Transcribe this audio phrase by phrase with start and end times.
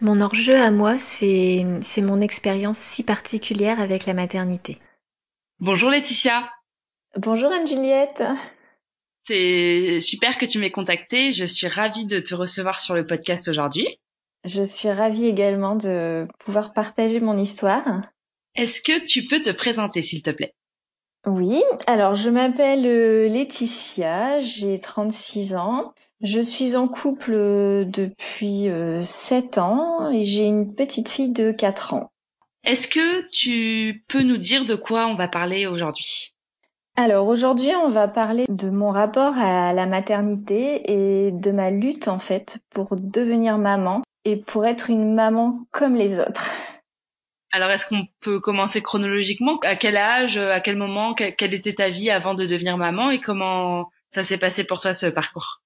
[0.00, 1.64] Mon enjeu à moi, c'est
[1.98, 4.78] mon expérience si particulière avec la maternité.
[5.60, 6.50] Bonjour Laetitia.
[7.16, 8.22] Bonjour Anne-Juliette.
[9.26, 11.32] C'est super que tu m'aies contactée.
[11.32, 13.98] Je suis ravie de te recevoir sur le podcast aujourd'hui.
[14.44, 18.02] Je suis ravie également de pouvoir partager mon histoire.
[18.56, 20.52] Est-ce que tu peux te présenter, s'il te plaît?
[21.26, 25.94] Oui, alors je m'appelle euh, Laetitia, j'ai 36 ans.
[26.20, 31.50] Je suis en couple euh, depuis euh, 7 ans et j'ai une petite fille de
[31.50, 32.10] 4 ans.
[32.64, 36.34] Est-ce que tu peux nous dire de quoi on va parler aujourd'hui?
[36.96, 42.06] Alors aujourd'hui, on va parler de mon rapport à la maternité et de ma lutte
[42.06, 46.50] en fait pour devenir maman et pour être une maman comme les autres.
[47.54, 49.60] Alors est-ce qu'on peut commencer chronologiquement?
[49.62, 53.12] À quel âge, à quel moment, quelle était ta vie avant de devenir maman?
[53.12, 55.62] Et comment ça s'est passé pour toi ce parcours?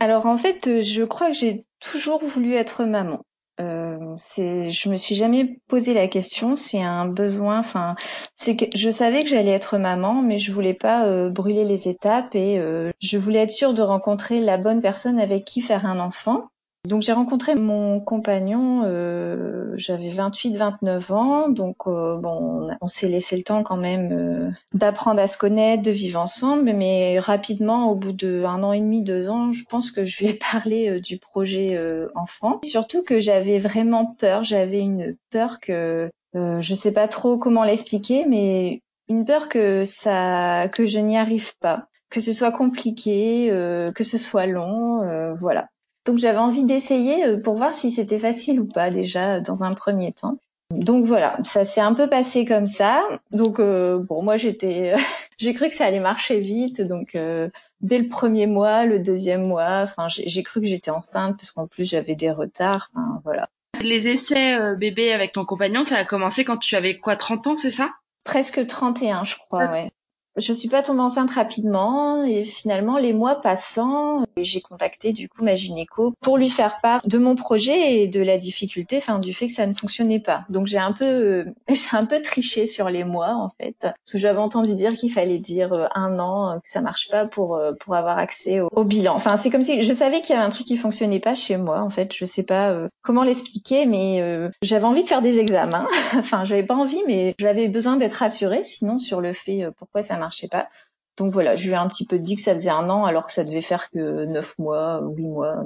[0.00, 3.20] Alors en fait, je crois que j'ai toujours voulu être maman.
[3.60, 6.56] Euh, je me suis jamais posé la question.
[6.56, 7.60] C'est un besoin.
[7.60, 7.94] Enfin,
[8.34, 11.88] c'est que je savais que j'allais être maman, mais je voulais pas euh, brûler les
[11.88, 15.86] étapes et euh, je voulais être sûre de rencontrer la bonne personne avec qui faire
[15.86, 16.48] un enfant.
[16.88, 23.36] Donc j'ai rencontré mon compagnon, euh, j'avais 28-29 ans, donc euh, bon, on, s'est laissé
[23.36, 27.96] le temps quand même euh, d'apprendre à se connaître, de vivre ensemble, mais rapidement, au
[27.96, 31.02] bout de un an et demi, deux ans, je pense que je lui ai parlé
[31.02, 31.78] du projet
[32.14, 32.60] enfant.
[32.64, 38.24] Surtout que j'avais vraiment peur, j'avais une peur que je sais pas trop comment l'expliquer,
[38.26, 43.48] mais une peur que ça, que je n'y arrive pas, que ce soit compliqué,
[43.94, 45.68] que ce soit long, voilà.
[46.10, 49.74] Donc j'avais envie d'essayer euh, pour voir si c'était facile ou pas déjà dans un
[49.74, 50.38] premier temps.
[50.72, 53.06] Donc voilà, ça s'est un peu passé comme ça.
[53.30, 54.96] Donc euh, bon, moi j'étais,
[55.38, 56.82] j'ai cru que ça allait marcher vite.
[56.82, 57.48] Donc euh,
[57.80, 61.68] dès le premier mois, le deuxième mois, enfin j'ai cru que j'étais enceinte parce qu'en
[61.68, 62.90] plus j'avais des retards.
[62.92, 63.48] Enfin voilà.
[63.80, 67.56] Les essais bébés avec ton compagnon, ça a commencé quand tu avais quoi, 30 ans,
[67.56, 67.90] c'est ça?
[68.24, 69.92] Presque 31, je crois, ouais.
[70.36, 75.42] Je suis pas tombée enceinte rapidement et finalement les mois passant, j'ai contacté du coup
[75.42, 79.34] ma gynéco pour lui faire part de mon projet et de la difficulté, enfin du
[79.34, 80.44] fait que ça ne fonctionnait pas.
[80.48, 84.18] Donc j'ai un peu, j'ai un peu triché sur les mois en fait, parce que
[84.18, 87.56] j'avais entendu dire qu'il fallait dire euh, un an, euh, que ça marche pas pour
[87.56, 89.14] euh, pour avoir accès au, bilan.
[89.14, 91.56] Enfin c'est comme si je savais qu'il y avait un truc qui fonctionnait pas chez
[91.56, 92.14] moi en fait.
[92.14, 95.86] Je sais pas comment l'expliquer, mais j'avais envie de faire des examens.
[96.16, 100.19] enfin j'avais pas envie, mais j'avais besoin d'être rassurée, sinon sur le fait pourquoi ça
[100.20, 100.68] marchait pas.
[101.16, 103.26] Donc voilà, je lui ai un petit peu dit que ça faisait un an alors
[103.26, 105.64] que ça devait faire que neuf mois, huit mois.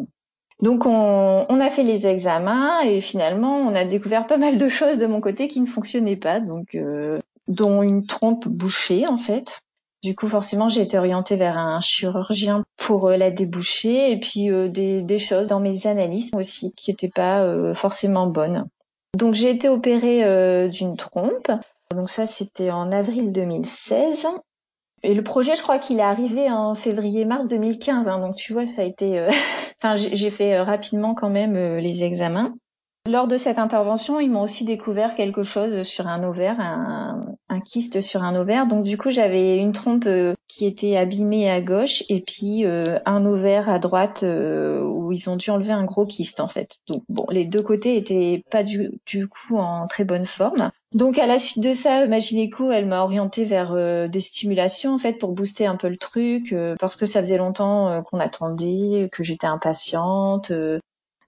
[0.63, 4.99] Donc on, a fait les examens et finalement on a découvert pas mal de choses
[4.99, 9.61] de mon côté qui ne fonctionnaient pas, donc euh, dont une trompe bouchée en fait.
[10.03, 14.51] Du coup forcément j'ai été orientée vers un chirurgien pour euh, la déboucher et puis
[14.51, 18.67] euh, des, des, choses dans mes analyses aussi qui n'étaient pas forcément bonnes.
[19.17, 21.51] Donc j'ai été opérée d'une trompe.
[21.95, 24.27] Donc ça c'était en avril 2016
[25.05, 28.09] et le projet, je crois qu'il est arrivé en février-mars 2015.
[28.09, 29.19] Hein, donc tu vois, ça a été.
[29.19, 29.29] Euh,
[29.83, 32.55] enfin, j'ai fait euh, rapidement quand même euh, les examens.
[33.07, 37.61] Lors de cette intervention, ils m'ont aussi découvert quelque chose sur un ovaire, un, un
[37.61, 38.67] kyste sur un ovaire.
[38.67, 40.09] Donc du coup, j'avais une trompe
[40.55, 45.51] qui était abîmée à gauche et puis un ovaire à droite où ils ont dû
[45.51, 46.79] enlever un gros kyste en fait.
[46.87, 50.71] Donc bon, les deux côtés étaient pas du, du coup en très bonne forme.
[50.95, 54.95] Donc à la suite de ça, ma gynéco, elle m'a orientée vers euh, des stimulations
[54.95, 58.01] en fait pour booster un peu le truc, euh, parce que ça faisait longtemps euh,
[58.01, 60.53] qu'on attendait, que j'étais impatiente.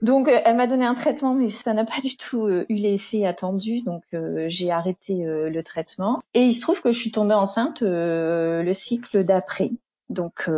[0.02, 3.80] Donc elle m'a donné un traitement, mais ça n'a pas du tout eu l'effet attendu,
[3.80, 4.02] donc
[4.46, 6.20] j'ai arrêté le traitement.
[6.34, 9.70] Et il se trouve que je suis tombée enceinte le cycle d'après,
[10.10, 10.50] donc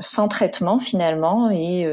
[0.00, 1.50] sans traitement finalement.
[1.50, 1.86] Et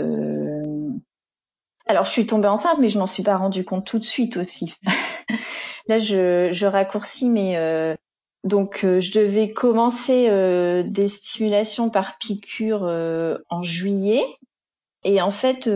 [1.88, 4.38] alors je suis tombée enceinte, mais je m'en suis pas rendu compte tout de suite
[4.38, 4.75] aussi.
[5.88, 7.95] Là, je, raccourcis, mais euh,
[8.44, 12.84] donc euh, je devais commencer euh, des stimulations par piqûre
[13.49, 14.23] en juillet.
[15.03, 15.70] Et en fait,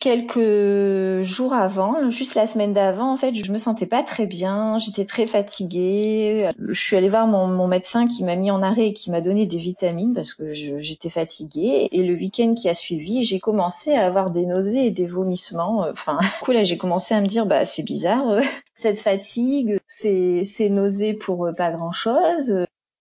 [0.00, 4.78] quelques jours avant, juste la semaine d'avant, en fait, je me sentais pas très bien,
[4.78, 6.48] j'étais très fatiguée.
[6.58, 9.46] Je suis allée voir mon, médecin qui m'a mis en arrêt et qui m'a donné
[9.46, 11.88] des vitamines parce que j'étais fatiguée.
[11.92, 15.86] Et le week-end qui a suivi, j'ai commencé à avoir des nausées et des vomissements.
[15.90, 18.40] Enfin, du coup là, j'ai commencé à me dire, bah c'est bizarre,
[18.74, 22.50] cette fatigue, ces, ces nausées pour pas grand-chose.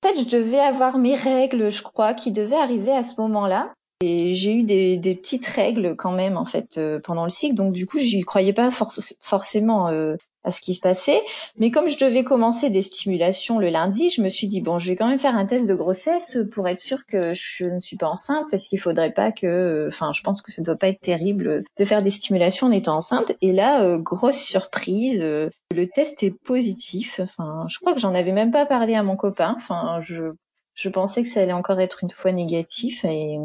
[0.03, 3.73] En fait, je devais avoir mes règles, je crois, qui devaient arriver à ce moment-là.
[4.01, 7.55] Et j'ai eu des, des, petites règles quand même en fait euh, pendant le cycle,
[7.55, 9.89] donc du coup j'y croyais pas forcément.
[9.89, 11.21] Euh, à ce qui se passait.
[11.57, 14.89] Mais comme je devais commencer des stimulations le lundi, je me suis dit bon, je
[14.89, 17.97] vais quand même faire un test de grossesse pour être sûre que je ne suis
[17.97, 20.87] pas enceinte parce qu'il faudrait pas que, enfin, je pense que ça ne doit pas
[20.87, 23.33] être terrible de faire des stimulations en étant enceinte.
[23.41, 27.19] Et là, euh, grosse surprise, euh, le test est positif.
[27.21, 29.53] Enfin, je crois que j'en avais même pas parlé à mon copain.
[29.55, 30.31] Enfin, je
[30.75, 33.35] je pensais que ça allait encore être une fois négatif et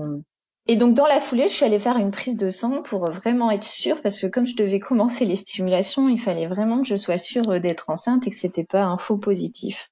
[0.66, 3.50] et donc dans la foulée, je suis allée faire une prise de sang pour vraiment
[3.50, 6.96] être sûre, parce que comme je devais commencer les stimulations, il fallait vraiment que je
[6.96, 9.90] sois sûre d'être enceinte et que c'était pas un faux positif.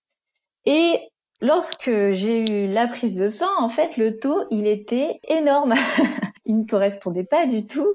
[0.64, 0.98] Et
[1.42, 5.74] lorsque j'ai eu la prise de sang, en fait, le taux, il était énorme.
[6.46, 7.94] il ne correspondait pas du tout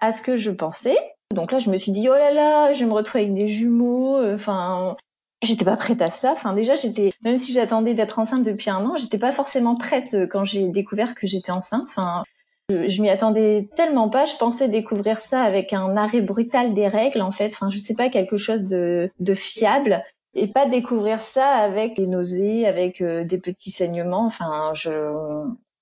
[0.00, 0.98] à ce que je pensais.
[1.34, 3.48] Donc là, je me suis dit, oh là là, je vais me retrouver avec des
[3.48, 4.22] jumeaux.
[4.34, 4.96] Enfin,
[5.42, 6.32] j'étais pas prête à ça.
[6.32, 10.14] Enfin, déjà, j'étais, même si j'attendais d'être enceinte depuis un an, j'étais pas forcément prête
[10.14, 11.86] euh, quand j'ai découvert que j'étais enceinte.
[11.88, 12.22] Enfin,
[12.70, 14.24] je, m'y attendais tellement pas.
[14.24, 17.52] Je pensais découvrir ça avec un arrêt brutal des règles, en fait.
[17.52, 20.02] Enfin, je sais pas, quelque chose de, de fiable.
[20.34, 24.26] Et pas découvrir ça avec des nausées, avec euh, des petits saignements.
[24.26, 24.90] Enfin, je,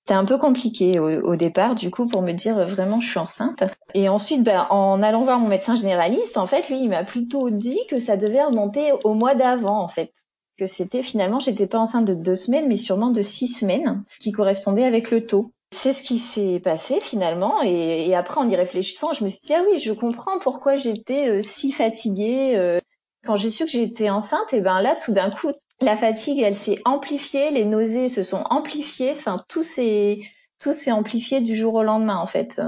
[0.07, 3.19] c'était un peu compliqué au, départ, du coup, pour me dire euh, vraiment je suis
[3.19, 3.65] enceinte.
[3.93, 7.49] Et ensuite, ben, en allant voir mon médecin généraliste, en fait, lui, il m'a plutôt
[7.49, 10.13] dit que ça devait remonter au mois d'avant, en fait.
[10.57, 14.19] Que c'était finalement, j'étais pas enceinte de deux semaines, mais sûrement de six semaines, ce
[14.19, 15.51] qui correspondait avec le taux.
[15.73, 17.61] C'est ce qui s'est passé finalement.
[17.63, 21.27] Et, après, en y réfléchissant, je me suis dit, ah oui, je comprends pourquoi j'étais
[21.27, 22.53] euh, si fatiguée.
[22.55, 22.79] Euh.
[23.25, 25.51] quand j'ai su que j'étais enceinte, et ben là, tout d'un coup,
[25.81, 30.19] la fatigue, elle s'est amplifiée, les nausées se sont amplifiées, enfin tout s'est
[30.59, 32.61] tout s'est amplifié du jour au lendemain en fait.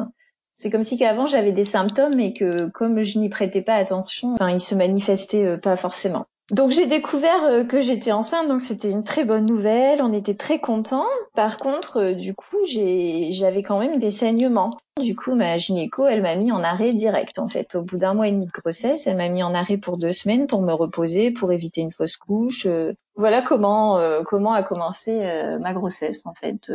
[0.54, 4.34] C'est comme si qu'avant j'avais des symptômes et que comme je n'y prêtais pas attention,
[4.34, 6.28] enfin ils se manifestaient euh, pas forcément.
[6.52, 10.02] Donc j'ai découvert euh, que j'étais enceinte, donc c'était une très bonne nouvelle.
[10.02, 11.06] On était très contents.
[11.36, 14.78] Par contre, euh, du coup, j'avais quand même des saignements.
[15.00, 17.38] Du coup, ma gynéco, elle m'a mis en arrêt direct.
[17.38, 19.78] En fait, au bout d'un mois et demi de grossesse, elle m'a mis en arrêt
[19.78, 22.66] pour deux semaines pour me reposer, pour éviter une fausse couche.
[22.66, 25.12] Euh, voilà comment comment a commencé
[25.60, 26.72] ma grossesse en fait.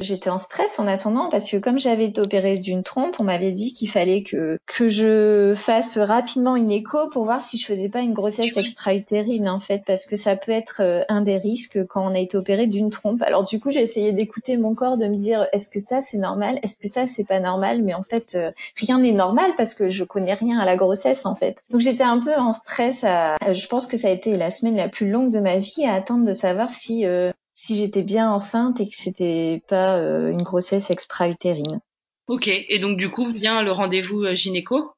[0.00, 3.52] J'étais en stress en attendant parce que comme j'avais été opérée d'une trompe, on m'avait
[3.52, 7.88] dit qu'il fallait que que je fasse rapidement une écho pour voir si je faisais
[7.88, 11.84] pas une grossesse extra-utérine en fait parce que ça peut être euh, un des risques
[11.86, 13.22] quand on a été opéré d'une trompe.
[13.22, 16.18] Alors du coup, j'ai essayé d'écouter mon corps de me dire est-ce que ça c'est
[16.18, 16.58] normal?
[16.62, 17.82] Est-ce que ça c'est pas normal?
[17.82, 21.26] Mais en fait, euh, rien n'est normal parce que je connais rien à la grossesse
[21.26, 21.62] en fait.
[21.70, 24.76] Donc j'étais un peu en stress à je pense que ça a été la semaine
[24.76, 28.30] la plus longue de ma vie à attendre de savoir si euh, si j'étais bien
[28.30, 31.80] enceinte et que c'était pas euh, une grossesse extra-utérine.
[32.26, 34.92] Ok, et donc du coup vient le rendez-vous euh, gynéco?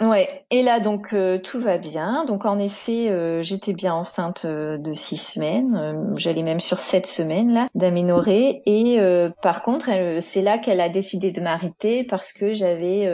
[0.00, 2.24] Ouais, et là donc euh, tout va bien.
[2.24, 6.14] Donc en effet, j'étais bien enceinte de six semaines.
[6.16, 8.62] J'allais même sur sept semaines là d'aménorrhée.
[8.66, 8.98] Et
[9.42, 9.88] par contre,
[10.20, 13.08] c'est là qu'elle a décidé de m'arrêter parce que j'avais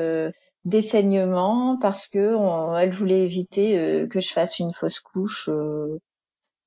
[0.65, 2.37] des saignements, parce que
[2.79, 5.51] elle voulait éviter que je fasse une fausse couche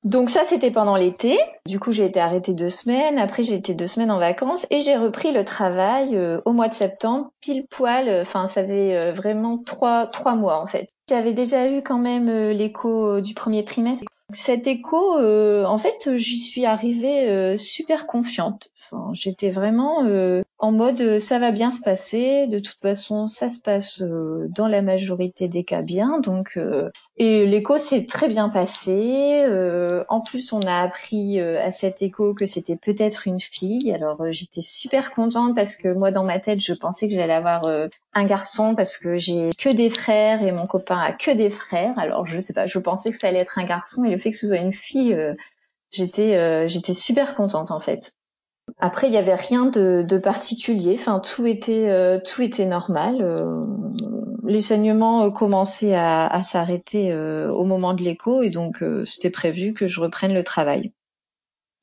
[0.03, 1.37] donc ça, c'était pendant l'été.
[1.65, 3.17] Du coup, j'ai été arrêtée deux semaines.
[3.17, 6.67] Après, j'ai été deux semaines en vacances et j'ai repris le travail euh, au mois
[6.67, 8.09] de septembre, pile poil.
[8.09, 10.89] Euh, enfin, ça faisait euh, vraiment trois trois mois en fait.
[11.07, 14.05] J'avais déjà eu quand même l'écho du premier trimestre.
[14.33, 18.71] Cet écho, en fait, j'y suis arrivée super confiante.
[19.13, 22.47] J'étais vraiment euh, en mode euh, ça va bien se passer.
[22.47, 26.21] De toute façon, ça se passe euh, dans la majorité des cas bien.
[26.21, 26.57] Donc
[27.17, 29.43] et l'écho s'est très bien passé.
[30.07, 33.91] en plus, on a appris à cet écho que c'était peut-être une fille.
[33.93, 37.65] Alors j'étais super contente parce que moi dans ma tête, je pensais que j'allais avoir
[38.13, 41.97] un garçon parce que j'ai que des frères et mon copain a que des frères.
[41.99, 44.31] Alors je sais pas, je pensais que ça allait être un garçon et le fait
[44.31, 45.17] que ce soit une fille,
[45.91, 48.13] j'étais j'étais super contente en fait.
[48.79, 50.95] Après, il n'y avait rien de, particulier.
[50.97, 53.17] Enfin, tout était euh, tout était normal.
[53.21, 53.65] Euh,
[54.45, 59.73] les saignements euh, commençaient à, à s'arrêter au moment de l'écho et donc c'était prévu
[59.73, 60.91] que je reprenne le travail.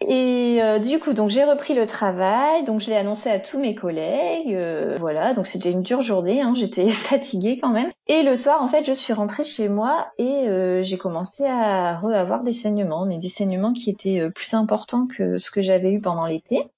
[0.00, 3.74] Et du coup, donc j'ai repris le travail, donc je l'ai annoncé à tous mes
[3.74, 4.56] collègues.
[4.98, 7.90] voilà, donc c'était une dure journée, hein, j'étais fatiguée quand même.
[8.06, 10.46] Et le soir, en fait, je suis rentrée chez moi et
[10.82, 15.50] j'ai commencé à avoir des saignements, mais des saignements qui étaient plus importants que ce
[15.50, 16.70] que j'avais eu pendant l'été.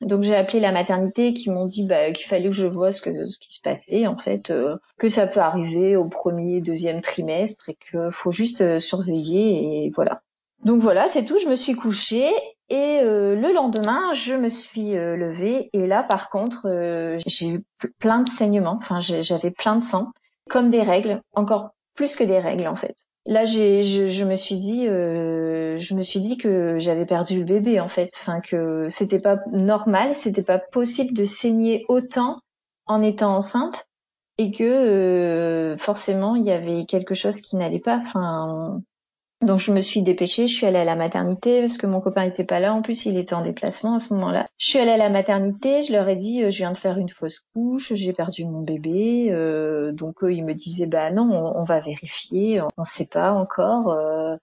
[0.00, 3.02] Donc j'ai appelé la maternité qui m'ont dit bah, qu'il fallait que je vois ce,
[3.02, 7.68] que, qui se passait en fait, euh, que ça peut arriver au premier, deuxième trimestre
[7.68, 10.22] et qu'il faut juste euh, surveiller et voilà.
[10.64, 11.38] Donc voilà, c'est tout.
[11.38, 12.32] Je me suis couchée
[12.70, 15.68] et euh, le lendemain, je me suis levée.
[15.72, 16.66] Et là par contre,
[17.26, 17.64] j'ai eu
[17.98, 18.78] plein de saignements.
[18.80, 20.12] Enfin, j'avais plein de sang,
[20.48, 22.96] comme des règles, encore plus que des règles en fait.
[23.26, 27.38] Là j'ai je, je, me suis dit euh, je me suis dit que j'avais perdu
[27.38, 28.10] le bébé en fait.
[28.16, 30.14] Enfin que c'était pas normal.
[30.14, 32.40] C'était pas possible de saigner autant
[32.86, 33.86] en étant enceinte.
[34.38, 37.98] Et que forcément il y avait quelque chose qui n'allait pas.
[37.98, 38.80] Enfin,
[39.42, 42.26] donc je me suis dépêchée, je suis allée à la maternité parce que mon copain
[42.26, 42.74] n'était pas là.
[42.74, 44.46] En plus, il était en déplacement à ce moment-là.
[44.58, 46.98] Je suis allée à la maternité, je leur ai dit euh, je viens de faire
[46.98, 49.28] une fausse couche, j'ai perdu mon bébé.
[49.30, 53.32] Euh, donc eux, ils me disaient bah non, on, va vérifier, on ne sait pas
[53.32, 54.36] encore euh,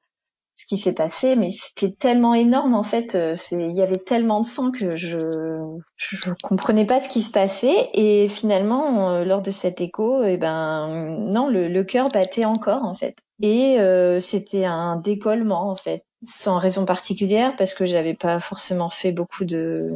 [0.57, 3.17] ce qui s'est passé, mais c'était tellement énorme en fait.
[3.51, 5.61] il y avait tellement de sang que je
[5.95, 10.37] je comprenais pas ce qui se passait et finalement lors de cet écho, et eh
[10.37, 13.15] ben non, le, le cœur battait encore en fait.
[13.41, 18.89] Et euh, c'était un décollement en fait, sans raison particulière parce que j'avais pas forcément
[18.89, 19.91] fait beaucoup de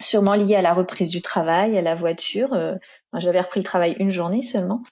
[0.00, 2.52] sûrement lié à la reprise du travail, à la voiture.
[2.52, 2.74] Euh,
[3.14, 4.82] j'avais repris le travail une journée seulement.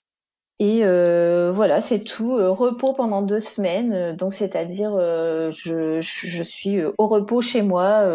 [0.62, 2.36] Et euh, voilà, c'est tout.
[2.54, 4.14] repos pendant deux semaines.
[4.14, 4.92] donc, c'est-à-dire,
[5.50, 6.00] je,
[6.44, 8.06] suis au repos chez moi.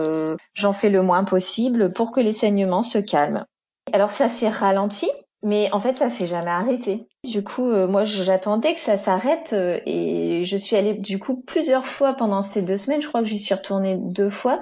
[0.53, 3.43] J'en fais le moins possible pour que les saignements se calment.
[3.91, 5.09] Alors, ça s'est ralenti
[5.43, 7.07] mais en fait, ça fait jamais arrêter.
[7.23, 11.41] Du coup, euh, moi, j'attendais que ça s'arrête euh, et je suis allée du coup
[11.45, 13.01] plusieurs fois pendant ces deux semaines.
[13.01, 14.59] Je crois que j'y suis retournée deux fois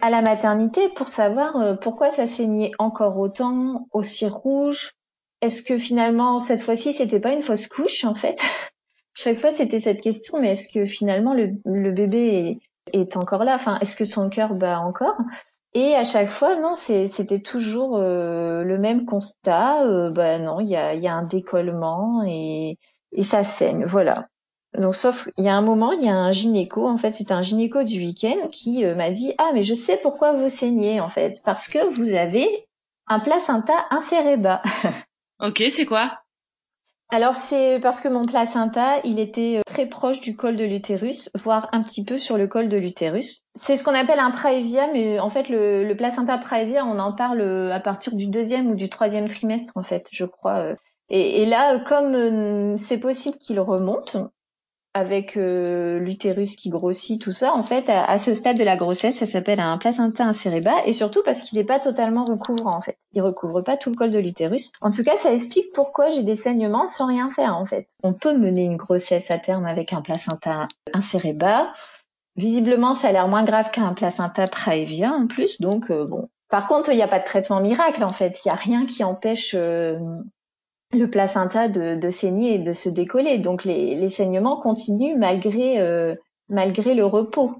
[0.00, 4.95] à la maternité pour savoir euh, pourquoi ça saignait encore autant, aussi rouge.
[5.46, 8.40] Est-ce que finalement cette fois-ci c'était pas une fausse couche en fait?
[9.14, 12.58] Chaque fois c'était cette question, mais est-ce que finalement le, bébé
[12.92, 13.54] est, encore là?
[13.54, 15.16] Enfin, est-ce que son cœur bat encore?
[15.72, 19.84] Et à chaque fois, non, c'était toujours euh, le même constat.
[19.86, 22.76] Euh, bah non, il y a, y a, un décollement et,
[23.12, 24.26] et ça saigne, voilà.
[24.76, 27.30] Donc, sauf il y a un moment, il y a un gynéco, en fait, c'est
[27.30, 31.00] un gynéco du week-end qui euh, m'a dit ah mais je sais pourquoi vous saignez
[31.00, 32.66] en fait, parce que vous avez
[33.06, 34.62] un placenta inséré bas.
[35.40, 36.20] ok, c'est quoi?
[37.10, 41.30] Alors c'est parce que mon placenta, il était euh, très proche du col de l'utérus,
[41.34, 43.42] voire un petit peu sur le col de l'utérus.
[43.54, 47.42] C'est ce qu'on appelle un praevia, mais en fait le, placenta praevia, on en parle
[47.42, 50.56] euh, à partir du deuxième ou du troisième trimestre en fait, je crois.
[50.56, 50.74] Euh.
[51.08, 54.16] Et, et là, comme c'est possible qu'il remonte,
[54.96, 59.18] avec euh, l'utérus qui grossit, tout ça, en fait, à, ce stade de la grossesse,
[59.18, 62.80] ça s'appelle un placenta inséré bas, et surtout parce qu'il n'est pas totalement recouvrant, en
[62.80, 62.96] fait.
[63.12, 64.72] Il recouvre pas tout le col de l'utérus.
[64.80, 67.86] En tout cas, ça explique pourquoi j'ai des saignements sans rien faire, en fait.
[68.02, 71.74] On peut mener une grossesse à terme avec un placenta inséré bas.
[72.36, 76.30] Visiblement, ça a l'air moins grave qu'un placenta praevia, en plus, donc euh, bon.
[76.48, 78.38] Par contre, il n'y a pas de traitement miracle, en fait.
[78.44, 79.98] Il n'y a rien qui empêche euh,
[80.92, 83.38] le placenta de, de, saigner et de se décoller.
[83.38, 86.14] Donc les, les saignements continuent malgré, euh,
[86.48, 87.52] malgré le repos.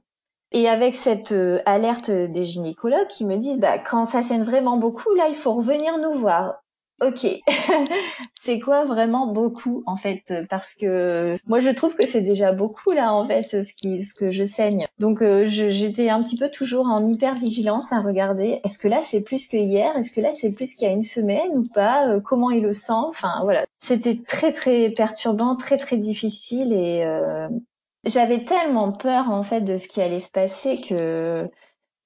[0.53, 4.77] Et avec cette euh, alerte des gynécologues qui me disent, bah, quand ça saigne vraiment
[4.77, 6.63] beaucoup, là, il faut revenir nous voir
[7.01, 7.27] ok,
[8.41, 10.33] c'est quoi vraiment beaucoup en fait?
[10.49, 14.15] Parce que moi je trouve que c'est déjà beaucoup là en fait ce qui, ce
[14.15, 14.87] que je saigne.
[14.99, 18.61] Donc euh, j'étais un petit peu toujours en hyper vigilance à regarder.
[18.65, 19.97] Est-ce que là c'est plus que hier?
[19.97, 22.09] Est-ce que là c'est plus qu'il y a une semaine ou pas?
[22.09, 22.93] Euh, Comment il le sent?
[22.93, 27.49] Enfin voilà, c'était très très perturbant, très très difficile et euh,
[28.07, 31.47] j'avais tellement peur en fait de ce qui allait se passer que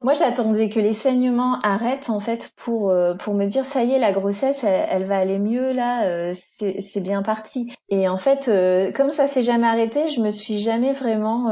[0.02, 3.92] moi, j'attendais que les saignements arrêtent en fait pour euh, pour me dire ça y
[3.92, 7.70] est, la grossesse, elle, va aller mieux là, euh, c'est bien parti.
[7.90, 11.50] Et en fait, euh, comme ça s'est jamais arrêté, je me suis jamais vraiment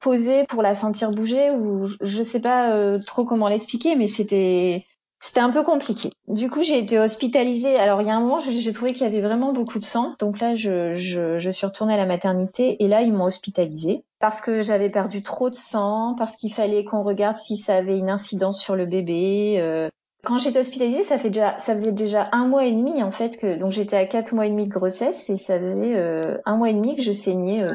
[0.00, 4.84] posée pour la sentir bouger ou je sais pas trop comment l'expliquer, mais c'était
[5.20, 6.10] c'était un peu compliqué.
[6.28, 7.76] Du coup, j'ai été hospitalisée.
[7.76, 10.14] Alors, il y a un moment, j'ai trouvé qu'il y avait vraiment beaucoup de sang.
[10.20, 14.04] Donc là, je, je, je suis retournée à la maternité et là, ils m'ont hospitalisée
[14.20, 17.98] parce que j'avais perdu trop de sang, parce qu'il fallait qu'on regarde si ça avait
[17.98, 19.56] une incidence sur le bébé.
[19.58, 19.88] Euh.
[20.24, 23.38] Quand j'étais hospitalisée, ça fait déjà, ça faisait déjà un mois et demi en fait
[23.38, 26.56] que donc j'étais à quatre mois et demi de grossesse et ça faisait euh, un
[26.56, 27.72] mois et demi que je saignais euh,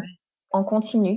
[0.52, 1.16] en continu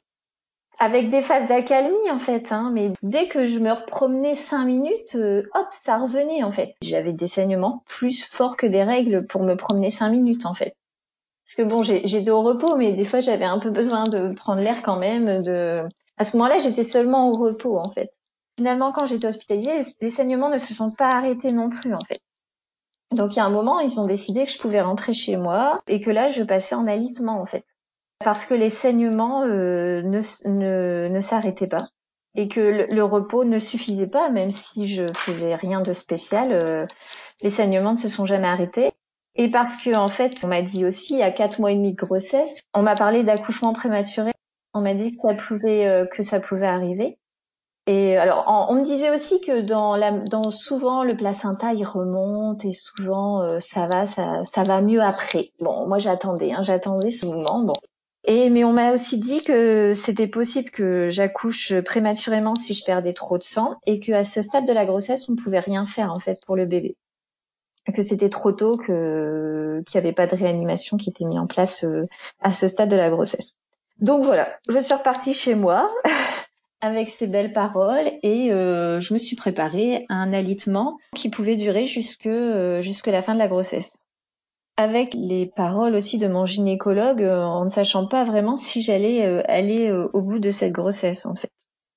[0.78, 2.52] avec des phases d'accalmie en fait.
[2.52, 6.74] Hein, mais dès que je me repromenais cinq minutes, euh, hop, ça revenait en fait.
[6.82, 10.74] J'avais des saignements plus forts que des règles pour me promener cinq minutes en fait.
[11.44, 14.60] Parce que bon, j'étais au repos, mais des fois j'avais un peu besoin de prendre
[14.60, 15.42] l'air quand même.
[15.42, 15.82] De...
[16.18, 18.10] À ce moment-là, j'étais seulement au repos en fait.
[18.58, 22.20] Finalement, quand j'étais hospitalisée, les saignements ne se sont pas arrêtés non plus en fait.
[23.12, 25.80] Donc il y a un moment, ils ont décidé que je pouvais rentrer chez moi
[25.86, 27.64] et que là, je passais en alitement en fait
[28.24, 31.88] parce que les saignements euh, ne, ne, ne s'arrêtaient pas
[32.34, 36.86] et que le, repos ne suffisait pas, même si je faisais rien de spécial, euh,
[37.40, 38.92] les saignements ne se sont jamais arrêtés.
[39.36, 41.96] Et parce que en fait, on m'a dit aussi à quatre mois et demi de
[41.96, 44.32] grossesse, on m'a parlé d'accouchement prématuré.
[44.74, 47.18] On m'a dit que ça pouvait euh, que ça pouvait arriver.
[47.86, 52.64] Et alors, on, me disait aussi que dans, la, dans souvent le placenta il remonte
[52.64, 55.52] et souvent ça va, ça, ça va mieux après.
[55.60, 57.62] Bon, moi j'attendais, hein, j'attendais ce moment.
[57.62, 57.74] Bon,
[58.26, 63.12] et mais on m'a aussi dit que c'était possible que j'accouche prématurément si je perdais
[63.12, 66.18] trop de sang et qu'à ce stade de la grossesse, on pouvait rien faire en
[66.18, 66.96] fait pour le bébé.
[67.94, 71.46] que c'était trop tôt, que qu'il n'y avait pas de réanimation qui était mis en
[71.46, 72.08] place euh,
[72.40, 73.54] à ce stade de la grossesse.
[74.00, 75.88] Donc voilà, je suis repartie chez moi
[76.80, 81.54] avec ces belles paroles et euh, je me suis préparée à un alitement qui pouvait
[81.54, 84.05] durer jusque euh, jusque la fin de la grossesse.
[84.76, 89.90] Avec les paroles aussi de mon gynécologue, en ne sachant pas vraiment si j'allais aller
[89.90, 91.50] au bout de cette grossesse en fait.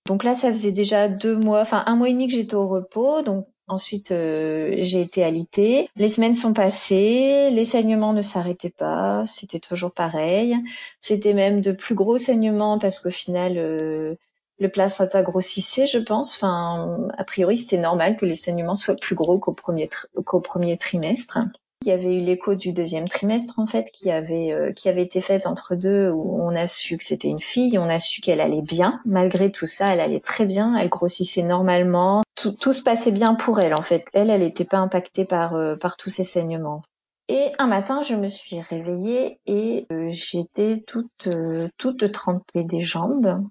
[0.08, 2.68] Donc là, ça faisait déjà deux mois, enfin un mois et demi que j'étais au
[2.68, 5.90] repos, donc Ensuite, euh, j'ai été alitée.
[5.96, 10.56] Les semaines sont passées, les saignements ne s'arrêtaient pas, c'était toujours pareil.
[11.00, 14.16] C'était même de plus gros saignements parce qu'au final, euh,
[14.58, 16.36] le placenta grossissait, je pense.
[16.36, 19.88] Enfin, a priori, c'était normal que les saignements soient plus gros qu'au premier,
[20.26, 21.38] qu'au premier trimestre.
[21.86, 25.02] Il y avait eu l'écho du deuxième trimestre en fait qui avait euh, qui avait
[25.02, 28.20] été fait entre deux où on a su que c'était une fille, on a su
[28.20, 32.74] qu'elle allait bien malgré tout ça, elle allait très bien, elle grossissait normalement, tout, tout
[32.74, 34.06] se passait bien pour elle en fait.
[34.12, 36.82] Elle, elle n'était pas impactée par euh, par tous ces saignements.
[37.30, 41.30] Et un matin, je me suis réveillée et euh, j'étais toute
[41.78, 43.42] toute trempée des jambes.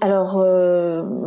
[0.00, 0.42] Alors,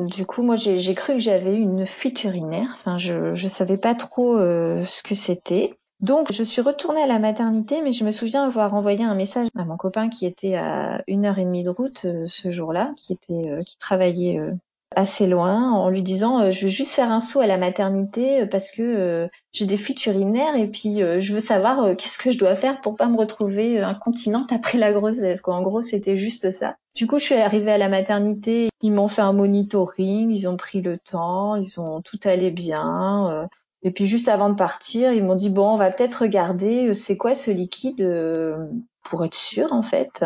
[0.07, 2.69] du coup, moi, j'ai cru que j'avais eu une fuite urinaire.
[2.73, 5.77] Enfin, je je savais pas trop ce que c'était.
[6.01, 9.47] Donc, je suis retournée à la maternité, mais je me souviens avoir envoyé un message
[9.57, 12.93] à mon copain qui était à une heure et demie de route euh, ce jour-là,
[12.97, 14.53] qui était, euh, qui travaillait euh,
[14.95, 18.71] assez loin, en lui disant je veux juste faire un saut à la maternité parce
[18.71, 22.79] que j'ai des fuites urinaires et puis je veux savoir qu'est-ce que je dois faire
[22.79, 25.41] pour pas me retrouver incontinente après la grossesse.
[25.45, 26.77] En gros, c'était juste ça.
[26.95, 30.55] Du coup, je suis arrivée à la maternité, ils m'ont fait un monitoring, ils ont
[30.55, 33.49] pris le temps, ils ont tout allé bien.
[33.83, 36.93] Et puis juste avant de partir, ils m'ont dit bon, on va peut-être regarder euh,
[36.93, 38.67] c'est quoi ce liquide euh,
[39.03, 40.25] pour être sûr en fait?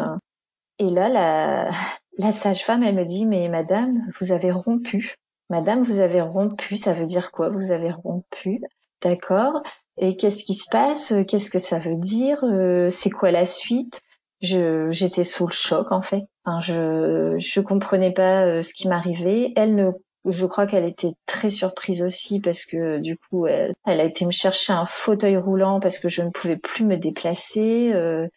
[0.79, 1.71] Et là, la,
[2.17, 5.15] la sage-femme, elle me dit mais madame, vous avez rompu.
[5.49, 7.49] Madame, vous avez rompu, ça veut dire quoi?
[7.49, 8.61] Vous avez rompu,
[9.01, 9.61] d'accord?
[9.97, 11.13] Et qu'est-ce qui se passe?
[11.27, 12.43] Qu'est-ce que ça veut dire?
[12.43, 14.01] Euh, C'est quoi la suite?
[14.41, 16.23] Je j'étais sous le choc en fait.
[16.45, 19.53] Enfin, je je comprenais pas ce qui m'arrivait.
[19.55, 19.91] Elle ne
[20.25, 24.31] je crois qu'elle était très surprise aussi parce que du coup, elle, a été me
[24.31, 27.91] chercher un fauteuil roulant parce que je ne pouvais plus me déplacer.
[27.93, 28.27] Euh.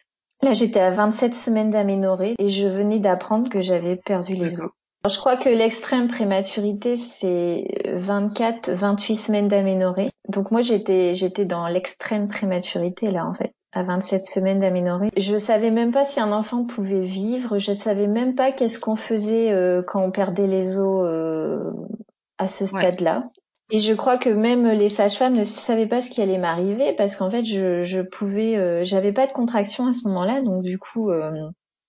[0.41, 4.69] Là, j'étais à 27 semaines d'aménorrhée et je venais d'apprendre que j'avais perdu les os.
[5.09, 10.09] Je crois que l'extrême prématurité, c'est 24, 28 semaines d'aménorrhée.
[10.29, 15.09] Donc moi, j'étais, j'étais dans l'extrême prématurité là, en fait à 27 semaines d'aménorrhée.
[15.17, 17.59] Je savais même pas si un enfant pouvait vivre.
[17.59, 21.59] Je savais même pas qu'est-ce qu'on faisait euh, quand on perdait les os euh,
[22.37, 23.29] à ce stade-là.
[23.71, 27.17] Et je crois que même les sages-femmes ne savaient pas ce qui allait m'arriver parce
[27.17, 30.79] qu'en fait, je, je pouvais, euh, j'avais pas de contraction à ce moment-là, donc du
[30.79, 31.11] coup,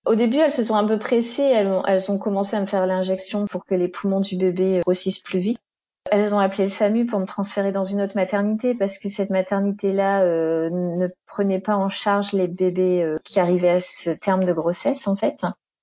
[0.06, 1.42] au début, elles se sont un peu pressées.
[1.42, 4.80] Elles ont, elles ont commencé à me faire l'injection pour que les poumons du bébé
[4.84, 5.60] grossissent plus vite.
[6.10, 9.30] Elles ont appelé le SAMU pour me transférer dans une autre maternité parce que cette
[9.30, 14.44] maternité-là euh, ne prenait pas en charge les bébés euh, qui arrivaient à ce terme
[14.44, 15.42] de grossesse en fait.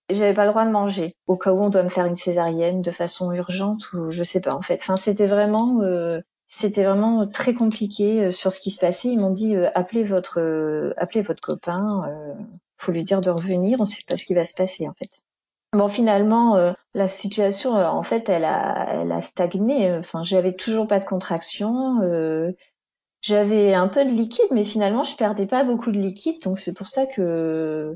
[0.09, 2.81] J'avais pas le droit de manger au cas où on doit me faire une césarienne
[2.81, 4.79] de façon urgente ou je sais pas en fait.
[4.81, 9.09] Enfin c'était vraiment euh, c'était vraiment très compliqué sur ce qui se passait.
[9.09, 12.03] Ils m'ont dit appelez votre appelez votre copain,
[12.77, 15.23] faut lui dire de revenir, on sait pas ce qui va se passer en fait.
[15.73, 19.91] Bon, finalement, euh, la situation, euh, en fait, elle a, elle a stagné.
[19.97, 21.99] Enfin, j'avais toujours pas de contraction.
[22.03, 22.51] Euh,
[23.21, 26.41] j'avais un peu de liquide, mais finalement, je perdais pas beaucoup de liquide.
[26.43, 27.95] Donc, c'est pour ça que,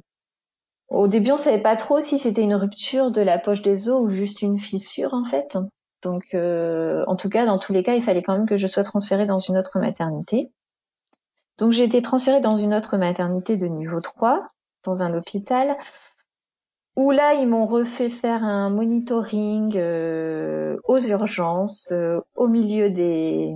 [0.89, 4.01] au début, on savait pas trop si c'était une rupture de la poche des os
[4.01, 5.57] ou juste une fissure, en fait.
[6.03, 8.83] Donc, en tout cas, dans tous les cas, il fallait quand même que je sois
[8.83, 10.51] transférée dans une autre maternité.
[11.59, 14.47] Donc, j'ai été transférée dans une autre maternité de niveau 3,
[14.83, 15.77] dans un hôpital
[16.97, 23.53] où là ils m'ont refait faire un monitoring euh, aux urgences euh, au milieu des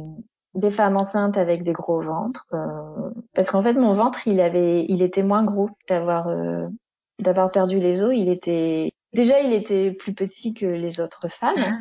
[0.53, 4.85] des femmes enceintes avec des gros ventres euh, parce qu'en fait mon ventre il avait
[4.87, 6.29] il était moins gros d'avoir
[7.19, 8.13] d'avoir perdu les os.
[8.15, 11.55] Il était déjà il était plus petit que les autres femmes.
[11.57, 11.79] Ah.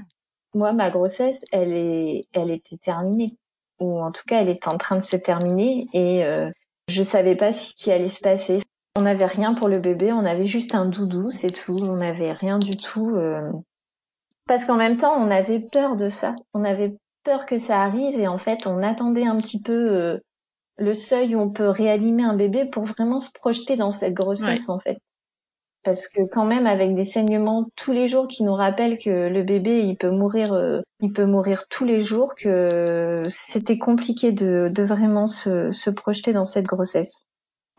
[0.54, 3.36] moi ma grossesse elle est elle était terminée.
[3.80, 5.88] Ou en tout cas elle était en train de se terminer.
[5.92, 6.24] Et
[6.88, 8.62] je savais pas ce qui allait se passer
[9.00, 11.78] on n'avait rien pour le bébé, on avait juste un doudou, c'est tout.
[11.78, 13.16] On n'avait rien du tout.
[13.16, 13.50] Euh.
[14.46, 16.34] Parce qu'en même temps, on avait peur de ça.
[16.52, 20.18] On avait peur que ça arrive et en fait, on attendait un petit peu euh,
[20.76, 24.68] le seuil où on peut réanimer un bébé pour vraiment se projeter dans cette grossesse
[24.68, 24.98] en fait.
[25.82, 29.42] Parce que quand même, avec des saignements tous les jours qui nous rappellent que le
[29.42, 34.70] bébé, il peut mourir, euh, il peut mourir tous les jours, que c'était compliqué de,
[34.70, 37.24] de vraiment se, se projeter dans cette grossesse.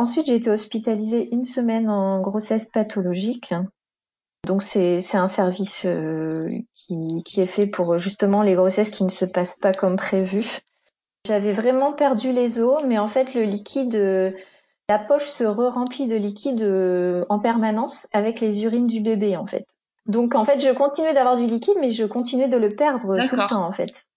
[0.01, 3.53] Ensuite, j'ai été hospitalisée une semaine en grossesse pathologique.
[4.47, 9.09] Donc c'est un service euh, qui, qui est fait pour justement les grossesses qui ne
[9.09, 10.61] se passent pas comme prévu.
[11.27, 13.93] J'avais vraiment perdu les os, mais en fait le liquide,
[14.89, 16.63] la poche se re-remplit de liquide
[17.29, 19.67] en permanence avec les urines du bébé en fait.
[20.07, 23.35] Donc en fait je continuais d'avoir du liquide, mais je continuais de le perdre tout
[23.35, 24.07] le temps en fait.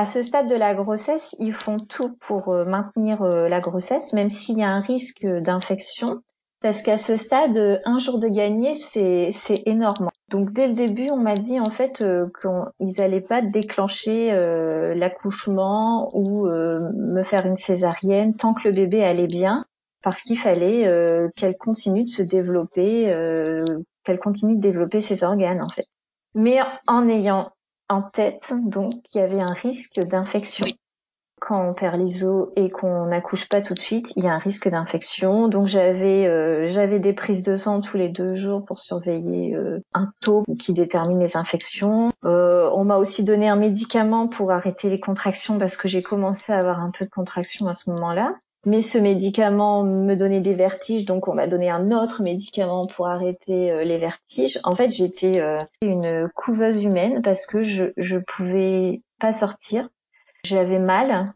[0.00, 4.56] À ce stade de la grossesse, ils font tout pour maintenir la grossesse, même s'il
[4.56, 6.22] y a un risque d'infection.
[6.62, 10.08] Parce qu'à ce stade, un jour de gagné, c'est énorme.
[10.30, 14.94] Donc dès le début, on m'a dit en fait euh, qu'ils n'allaient pas déclencher euh,
[14.94, 19.66] l'accouchement ou euh, me faire une césarienne tant que le bébé allait bien,
[20.02, 20.88] parce qu'il fallait
[21.36, 23.12] qu'elle continue de se développer,
[24.02, 25.88] qu'elle continue de développer ses organes en fait.
[26.34, 27.50] Mais en ayant
[27.90, 30.66] en tête donc qu'il y avait un risque d'infection
[31.40, 34.34] quand on perd les os et qu'on n'accouche pas tout de suite, il y a
[34.34, 35.48] un risque d'infection.
[35.48, 39.80] Donc j'avais euh, j'avais des prises de sang tous les deux jours pour surveiller euh,
[39.94, 42.10] un taux qui détermine les infections.
[42.24, 46.52] Euh, on m'a aussi donné un médicament pour arrêter les contractions parce que j'ai commencé
[46.52, 48.36] à avoir un peu de contractions à ce moment-là.
[48.66, 53.06] Mais ce médicament me donnait des vertiges, donc on m'a donné un autre médicament pour
[53.06, 54.60] arrêter les vertiges.
[54.64, 55.40] En fait, j'étais
[55.80, 59.88] une couveuse humaine parce que je je pouvais pas sortir
[60.44, 61.26] j'avais mal.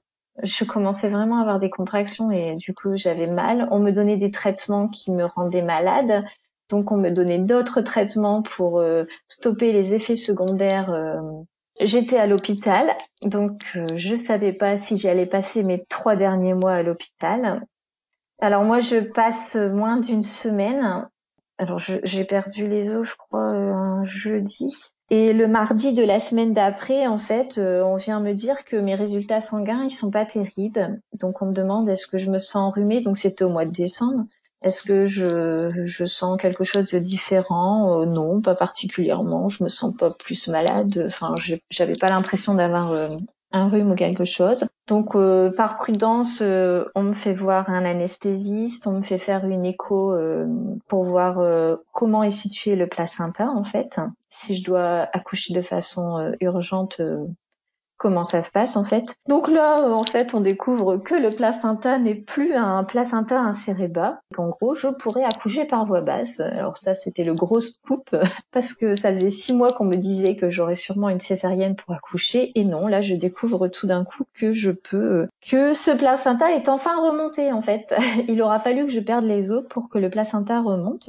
[0.43, 3.69] Je commençais vraiment à avoir des contractions et du coup j'avais mal.
[3.71, 6.25] On me donnait des traitements qui me rendaient malade.
[6.71, 10.91] Donc on me donnait d'autres traitements pour euh, stopper les effets secondaires.
[11.81, 11.87] Euh.
[11.87, 16.75] J'étais à l'hôpital, donc euh, je savais pas si j'allais passer mes trois derniers mois
[16.75, 17.67] à l'hôpital.
[18.41, 21.09] Alors moi je passe moins d'une semaine.
[21.59, 24.91] Alors j'ai perdu les os, je crois, un jeudi.
[25.11, 28.77] Et le mardi de la semaine d'après, en fait, euh, on vient me dire que
[28.77, 31.01] mes résultats sanguins, ils sont pas terribles.
[31.21, 33.03] Donc on me demande est-ce que je me sens enrhumée?
[33.03, 34.25] Donc c'était au mois de décembre.
[34.65, 38.03] Est-ce que je, je sens quelque chose de différent?
[38.03, 39.49] Euh, Non, pas particulièrement.
[39.49, 41.05] Je me sens pas plus malade.
[41.07, 41.35] Enfin,
[41.71, 43.17] j'avais pas l'impression d'avoir euh,
[43.53, 44.67] un rhume ou quelque chose.
[44.89, 49.47] Donc euh, par prudence, euh, on me fait voir un anesthésiste, on me fait faire
[49.47, 50.47] une écho euh,
[50.89, 51.41] pour voir
[51.93, 53.99] comment est situé le placenta en fait.
[54.29, 57.01] Si je dois accoucher de façon urgente,
[58.05, 59.17] comment ça se passe en fait.
[59.29, 63.89] Donc là, euh, en fait, on découvre que le placenta n'est plus un placenta inséré
[63.89, 66.41] bas, qu'en gros, je pourrais accoucher par voie basse.
[66.41, 68.15] Alors ça, c'était le gros scoop
[68.53, 71.95] parce que ça faisait six mois qu'on me disait que j'aurais sûrement une césarienne pour
[71.95, 76.53] accoucher et non, là, je découvre tout d'un coup que je peux, que ce placenta
[76.53, 77.95] est enfin remonté en fait.
[78.29, 81.09] Il aura fallu que je perde les os pour que le placenta remonte.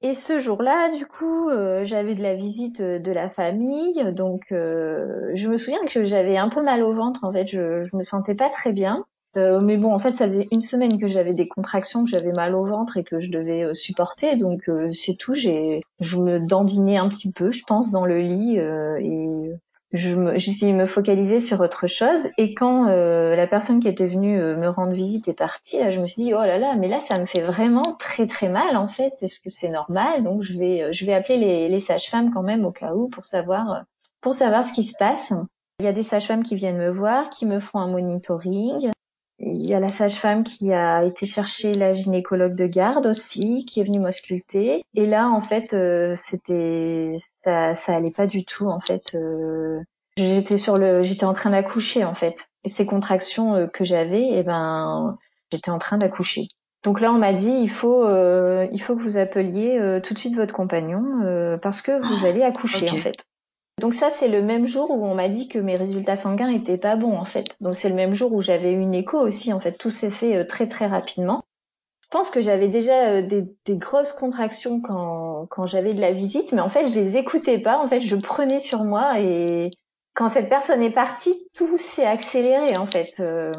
[0.00, 5.32] Et ce jour-là, du coup, euh, j'avais de la visite de la famille, donc euh,
[5.34, 7.24] je me souviens que j'avais un peu mal au ventre.
[7.24, 9.04] En fait, je, je me sentais pas très bien.
[9.36, 12.32] Euh, mais bon, en fait, ça faisait une semaine que j'avais des contractions, que j'avais
[12.32, 14.36] mal au ventre et que je devais supporter.
[14.36, 15.34] Donc c'est tout.
[15.34, 19.52] J'ai, je me dandinais un petit peu, je pense, dans le lit et
[19.92, 22.28] je j'essayais de me focaliser sur autre chose.
[22.36, 25.90] Et quand euh, la personne qui était venue euh, me rendre visite est partie, là,
[25.90, 28.48] je me suis dit oh là là, mais là ça me fait vraiment très très
[28.48, 29.14] mal en fait.
[29.22, 30.24] Est-ce que c'est normal?
[30.24, 33.08] Donc je vais euh, je vais appeler les, les sages-femmes quand même au cas où
[33.08, 33.84] pour savoir
[34.20, 35.32] pour savoir ce qui se passe.
[35.80, 38.90] Il y a des sages-femmes qui viennent me voir, qui me font un monitoring.
[39.40, 43.80] Il y a la sage-femme qui a été chercher la gynécologue de garde aussi, qui
[43.80, 44.84] est venue m'ausculter.
[44.94, 48.66] Et là, en fait, euh, c'était ça, ça allait pas du tout.
[48.66, 49.80] En fait, euh,
[50.16, 52.48] j'étais sur le, j'étais en train d'accoucher en fait.
[52.64, 55.16] Et ces contractions euh, que j'avais, et eh ben,
[55.52, 56.48] j'étais en train d'accoucher.
[56.82, 60.36] Donc là, on m'a dit il faut, il faut que vous appeliez tout de suite
[60.36, 63.24] votre compagnon parce que vous allez accoucher en fait.
[63.78, 66.78] Donc ça, c'est le même jour où on m'a dit que mes résultats sanguins étaient
[66.78, 67.60] pas bons en fait.
[67.62, 69.72] Donc c'est le même jour où j'avais une écho aussi en fait.
[69.72, 71.44] Tout s'est fait euh, très très rapidement.
[72.02, 76.52] Je pense que j'avais déjà euh, des, grosses contractions quand, quand j'avais de la visite,
[76.52, 77.78] mais en fait je les écoutais pas.
[77.78, 79.70] En fait, je prenais sur moi et
[80.14, 83.20] quand cette personne est partie, tout s'est accéléré en fait.
[83.20, 83.52] Euh.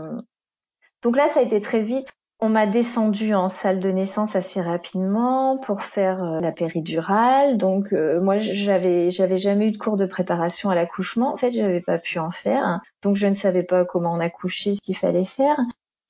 [1.02, 2.12] Donc là, ça a été très vite.
[2.42, 7.58] On m'a descendu en salle de naissance assez rapidement pour faire euh, la péridurale.
[7.58, 11.34] Donc euh, moi j'avais j'avais jamais eu de cours de préparation à l'accouchement.
[11.34, 12.80] En fait, j'avais pas pu en faire.
[13.02, 15.60] Donc je ne savais pas comment on accouchait, ce qu'il fallait faire.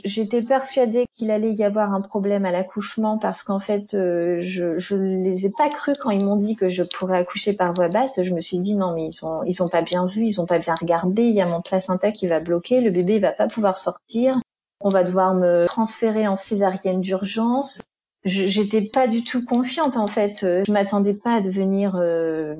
[0.06, 4.78] J'étais persuadée qu'il allait y avoir un problème à l'accouchement parce qu'en fait, euh, je
[4.78, 7.90] je les ai pas cru quand ils m'ont dit que je pourrais accoucher par voie
[7.90, 8.22] basse.
[8.22, 10.46] Je me suis dit non mais ils ont ils ont pas bien vu, ils ont
[10.46, 11.24] pas bien regardé.
[11.24, 14.40] Il y a mon placenta qui va bloquer, le bébé va pas pouvoir sortir.
[14.82, 17.82] On va devoir me transférer en césarienne d'urgence.
[18.26, 20.40] J'étais pas du tout confiante en fait.
[20.42, 22.56] Je m'attendais pas à devenir euh,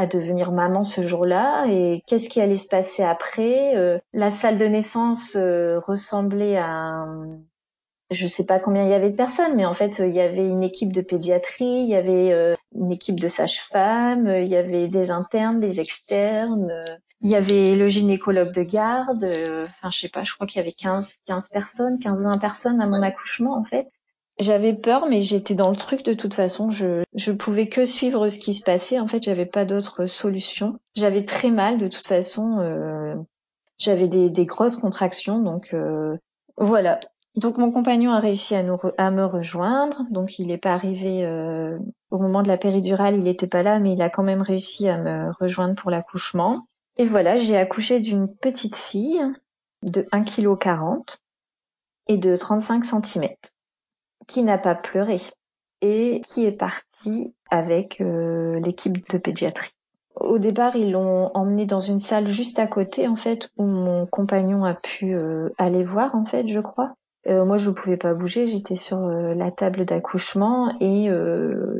[0.00, 3.76] à devenir maman ce jour-là et qu'est-ce qui allait se passer après.
[3.76, 7.06] Euh, la salle de naissance euh, ressemblait à
[8.10, 10.44] je sais pas combien il y avait de personnes, mais en fait, il y avait
[10.44, 14.88] une équipe de pédiatrie, il y avait euh, une équipe de sages-femmes, il y avait
[14.88, 16.72] des internes, des externes,
[17.20, 19.24] il y avait le gynécologue de garde.
[19.24, 22.80] Enfin, je sais pas, je crois qu'il y avait 15, 15 personnes, 15, 20 personnes
[22.80, 23.88] à mon accouchement, en fait.
[24.38, 26.70] J'avais peur, mais j'étais dans le truc de toute façon.
[26.70, 28.98] Je je pouvais que suivre ce qui se passait.
[28.98, 30.78] En fait, j'avais pas d'autre solution.
[30.94, 32.58] J'avais très mal de toute façon.
[32.60, 33.14] Euh,
[33.76, 36.16] j'avais des, des grosses contractions, donc euh,
[36.56, 37.00] voilà.
[37.36, 40.04] Donc mon compagnon a réussi à, nous à me rejoindre.
[40.10, 41.78] Donc il n'est pas arrivé euh,
[42.10, 44.88] au moment de la péridurale, il n'était pas là, mais il a quand même réussi
[44.88, 46.66] à me rejoindre pour l'accouchement.
[46.96, 49.22] Et voilà, j'ai accouché d'une petite fille
[49.82, 51.16] de 1,40 kg
[52.08, 53.28] et de 35 cm
[54.26, 55.18] qui n'a pas pleuré
[55.80, 59.72] et qui est partie avec euh, l'équipe de pédiatrie.
[60.14, 64.06] Au départ, ils l'ont emmené dans une salle juste à côté, en fait, où mon
[64.06, 66.94] compagnon a pu euh, aller voir, en fait, je crois.
[67.26, 71.06] Euh, moi, je ne pouvais pas bouger, j'étais sur la table d'accouchement et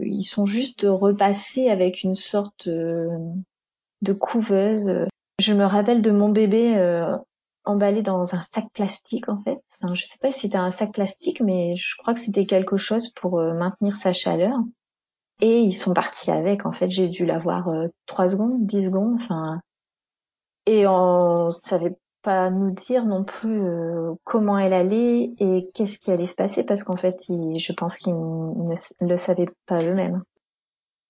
[0.02, 2.68] ils sont juste repassés avec une sorte
[4.02, 5.06] de couveuse.
[5.38, 6.76] Je me rappelle de mon bébé
[7.64, 9.60] emballé dans un sac plastique en fait.
[9.80, 12.76] Enfin, je sais pas si c'était un sac plastique, mais je crois que c'était quelque
[12.76, 14.58] chose pour euh, maintenir sa chaleur.
[15.40, 16.66] Et ils sont partis avec.
[16.66, 19.14] En fait, j'ai dû l'avoir euh, trois secondes, dix secondes.
[19.14, 19.60] Enfin,
[20.66, 26.10] et on savait pas nous dire non plus euh, comment elle allait et qu'est-ce qui
[26.10, 30.22] allait se passer parce qu'en fait, je pense qu'ils ne le savaient pas eux-mêmes.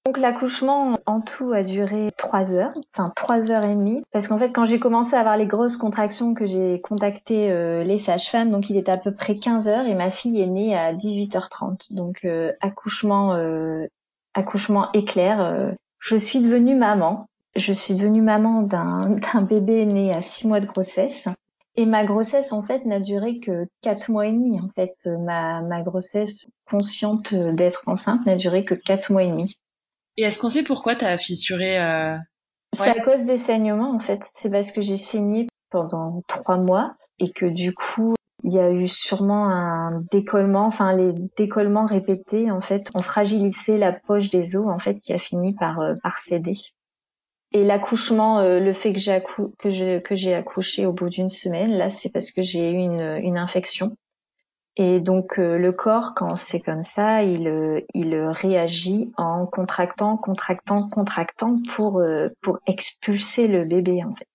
[0.07, 4.39] Donc l'accouchement en tout a duré trois heures, enfin trois heures et demie, parce qu'en
[4.39, 8.51] fait quand j'ai commencé à avoir les grosses contractions que j'ai contacté euh, les sages-femmes,
[8.51, 11.93] donc il était à peu près 15 heures et ma fille est née à 18h30.
[11.93, 13.89] Donc euh, accouchement euh,
[14.33, 15.75] accouchement éclair.
[15.99, 17.27] je suis devenue maman.
[17.55, 21.29] Je suis devenue maman d'un bébé né à six mois de grossesse.
[21.77, 24.59] Et ma grossesse, en fait, n'a duré que quatre mois et demi.
[24.61, 29.57] En fait, ma, ma grossesse consciente d'être enceinte n'a duré que quatre mois et demi.
[30.21, 32.15] Et est-ce qu'on sait pourquoi tu as fissuré euh...
[32.75, 34.23] C'est à cause des saignements en fait.
[34.35, 38.13] C'est parce que j'ai saigné pendant trois mois et que du coup
[38.45, 43.79] il y a eu sûrement un décollement, enfin les décollements répétés en fait ont fragilisé
[43.79, 46.59] la poche des os en fait qui a fini par euh, par céder.
[47.53, 49.23] Et l'accouchement, euh, le fait que j'ai
[49.59, 52.77] que je, que j'ai accouché au bout d'une semaine, là c'est parce que j'ai eu
[52.77, 53.97] une, une infection
[54.77, 60.17] et donc euh, le corps, quand c'est comme ça, il, euh, il réagit en contractant,
[60.17, 64.27] contractant, contractant pour, euh, pour expulser le bébé en fait.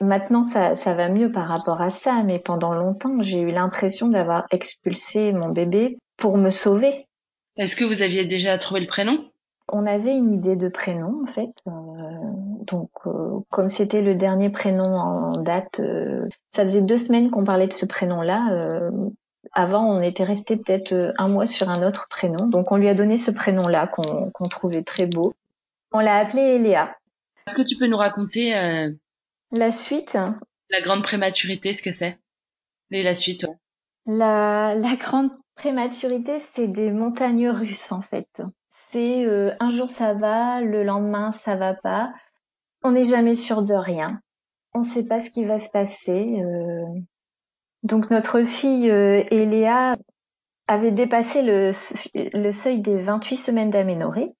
[0.00, 4.08] Maintenant, ça, ça va mieux par rapport à ça, mais pendant longtemps, j'ai eu l'impression
[4.08, 7.06] d'avoir expulsé mon bébé pour me sauver.
[7.56, 9.26] Est-ce que vous aviez déjà trouvé le prénom?
[9.68, 11.52] On avait une idée de prénom en fait.
[12.66, 12.90] donc,
[13.50, 15.80] comme c'était le dernier prénom en date,
[16.52, 18.90] ça faisait deux semaines qu'on parlait de ce prénom-là
[19.52, 22.46] avant, on était resté peut-être euh, un mois sur un autre prénom.
[22.46, 25.34] Donc, on lui a donné ce prénom-là qu'on trouvait très beau.
[25.92, 26.96] On l'a appelé Eléa.
[27.46, 28.90] Est-ce que tu peux nous raconter euh,
[29.50, 30.16] la suite
[30.70, 32.18] La grande prématurité, ce que c'est?
[32.90, 33.46] Et la suite,
[34.06, 38.28] La, la grande prématurité, c'est des montagnes russes en fait.
[38.92, 42.12] C'est euh, un jour ça va, le lendemain ça va pas.
[42.82, 44.20] On n'est jamais sûr de rien.
[44.74, 46.42] On ne sait pas ce qui va se passer.
[47.82, 49.94] Donc notre fille euh, Eléa
[50.66, 51.72] avait dépassé le,
[52.14, 54.32] le seuil des 28 semaines d'aménorrhée.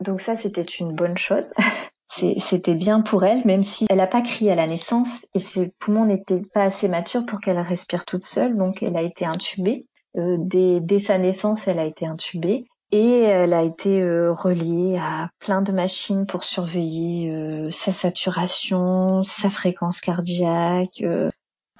[0.00, 1.52] Donc ça, c'était une bonne chose.
[2.08, 5.72] C'était bien pour elle, même si elle n'a pas crié à la naissance et ses
[5.78, 8.54] poumons n'étaient pas assez matures pour qu'elle respire toute seule.
[8.54, 9.86] Donc elle a été intubée.
[10.18, 14.98] Euh, dès, dès, sa naissance, elle a été intubée et elle a été euh, reliée
[14.98, 21.30] à plein de machines pour surveiller euh, sa saturation, sa fréquence cardiaque, euh,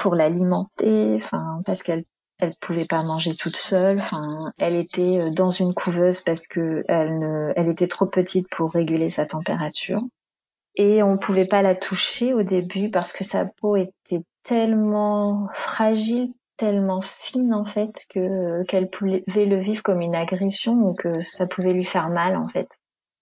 [0.03, 2.05] pour l'alimenter, enfin parce qu'elle
[2.38, 4.01] elle pouvait pas manger toute seule.
[4.01, 8.49] Enfin, elle était euh, dans une couveuse parce que elle ne, elle était trop petite
[8.51, 10.03] pour réguler sa température.
[10.75, 16.33] Et on pouvait pas la toucher au début parce que sa peau était tellement fragile,
[16.57, 21.47] tellement fine en fait que qu'elle pouvait le vivre comme une agression ou que ça
[21.47, 22.69] pouvait lui faire mal en fait.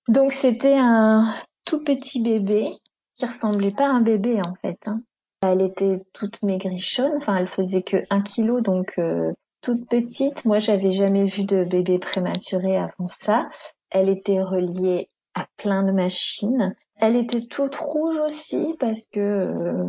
[0.09, 1.35] Donc c'était un
[1.66, 2.73] tout petit bébé
[3.16, 4.79] qui ressemblait pas à un bébé en fait.
[4.87, 5.03] Hein.
[5.42, 10.44] Elle était toute maigrichonne, enfin elle faisait que un kilo, donc euh, toute petite.
[10.44, 13.48] Moi, j'avais jamais vu de bébé prématuré avant ça.
[13.90, 16.74] Elle était reliée à plein de machines.
[16.96, 19.85] Elle était toute rouge aussi parce que euh,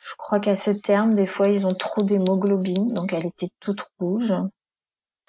[0.00, 3.84] je crois qu'à ce terme, des fois, ils ont trop d'hémoglobine, donc elle était toute
[3.98, 4.32] rouge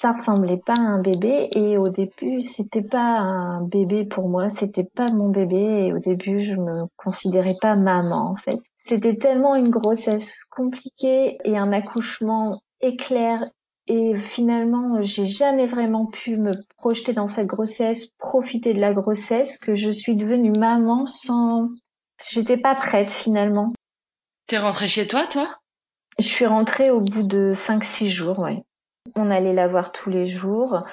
[0.05, 4.49] ça ressemblait pas à un bébé et au début c'était pas un bébé pour moi,
[4.49, 8.59] c'était pas mon bébé et au début je me considérais pas maman en fait.
[8.77, 13.45] C'était tellement une grossesse compliquée et un accouchement éclair
[13.87, 19.59] Et finalement, j'ai jamais vraiment pu me projeter dans cette grossesse, profiter de la grossesse,
[19.59, 21.69] que je suis devenue maman sans,
[22.31, 23.73] j'étais pas prête finalement.
[24.47, 25.47] T'es rentrée chez toi, toi?
[26.17, 28.63] Je suis rentrée au bout de 5-6 jours, ouais.
[29.13, 30.83] On allait la voir tous les jours.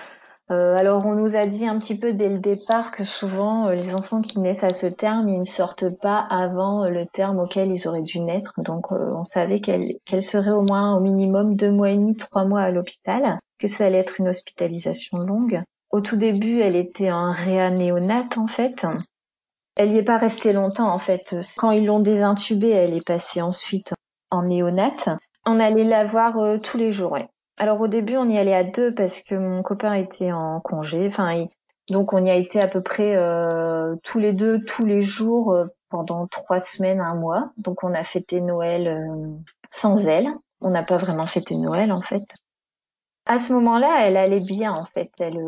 [0.51, 3.75] Euh, alors on nous a dit un petit peu dès le départ que souvent euh,
[3.75, 7.39] les enfants qui naissent à ce terme, ils ne sortent pas avant euh, le terme
[7.39, 8.53] auquel ils auraient dû naître.
[8.59, 12.61] Donc on savait qu'elle serait au moins au minimum deux mois et demi, trois mois
[12.61, 15.63] à l'hôpital, que ça allait être une hospitalisation longue.
[15.91, 18.85] Au tout début, elle était en réanéonate en fait.
[19.77, 21.37] Elle n'y est pas restée longtemps en fait.
[21.57, 23.95] Quand ils l'ont désintubée, elle est passée ensuite
[24.31, 25.09] en néonate.
[25.47, 27.13] On allait la voir tous les jours.
[27.13, 27.29] Ouais.
[27.59, 31.07] Alors au début, on y allait à deux parce que mon copain était en congé.
[31.07, 31.47] Enfin,
[31.91, 35.53] donc on y a été à peu près euh, tous les deux, tous les jours
[35.53, 37.53] euh, pendant trois semaines, un mois.
[37.59, 39.27] Donc on a fêté Noël euh,
[39.71, 40.29] sans elle.
[40.61, 42.25] On n'a pas vraiment fêté Noël en fait.
[43.27, 45.11] À ce moment-là, elle allait bien en fait.
[45.19, 45.39] Elle,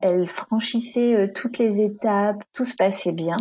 [0.00, 3.36] elle franchissait toutes les étapes, tout se passait bien.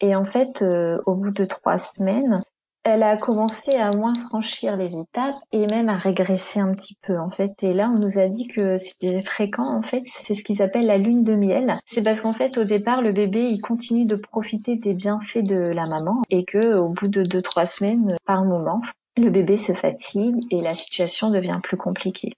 [0.00, 0.64] Et en fait,
[1.06, 2.42] au bout de trois semaines,
[2.84, 7.18] elle a commencé à moins franchir les étapes et même à régresser un petit peu
[7.18, 7.52] en fait.
[7.62, 10.02] Et là, on nous a dit que c'était fréquent en fait.
[10.04, 11.78] C'est ce qu'ils appellent la lune de miel.
[11.86, 15.56] C'est parce qu'en fait, au départ, le bébé il continue de profiter des bienfaits de
[15.56, 18.82] la maman et que au bout de deux trois semaines, par moment,
[19.16, 22.34] le bébé se fatigue et la situation devient plus compliquée.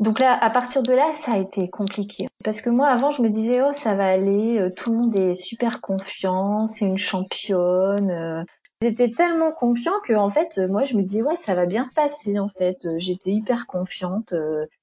[0.00, 2.26] Donc là, à partir de là, ça a été compliqué.
[2.42, 5.14] Parce que moi, avant, je me disais, oh, ça va aller, euh, tout le monde
[5.14, 8.42] est super confiant, c'est une championne, euh,
[8.82, 11.92] J'étais tellement confiant que en fait, moi, je me disais ouais, ça va bien se
[11.94, 12.38] passer.
[12.38, 14.34] En fait, j'étais hyper confiante.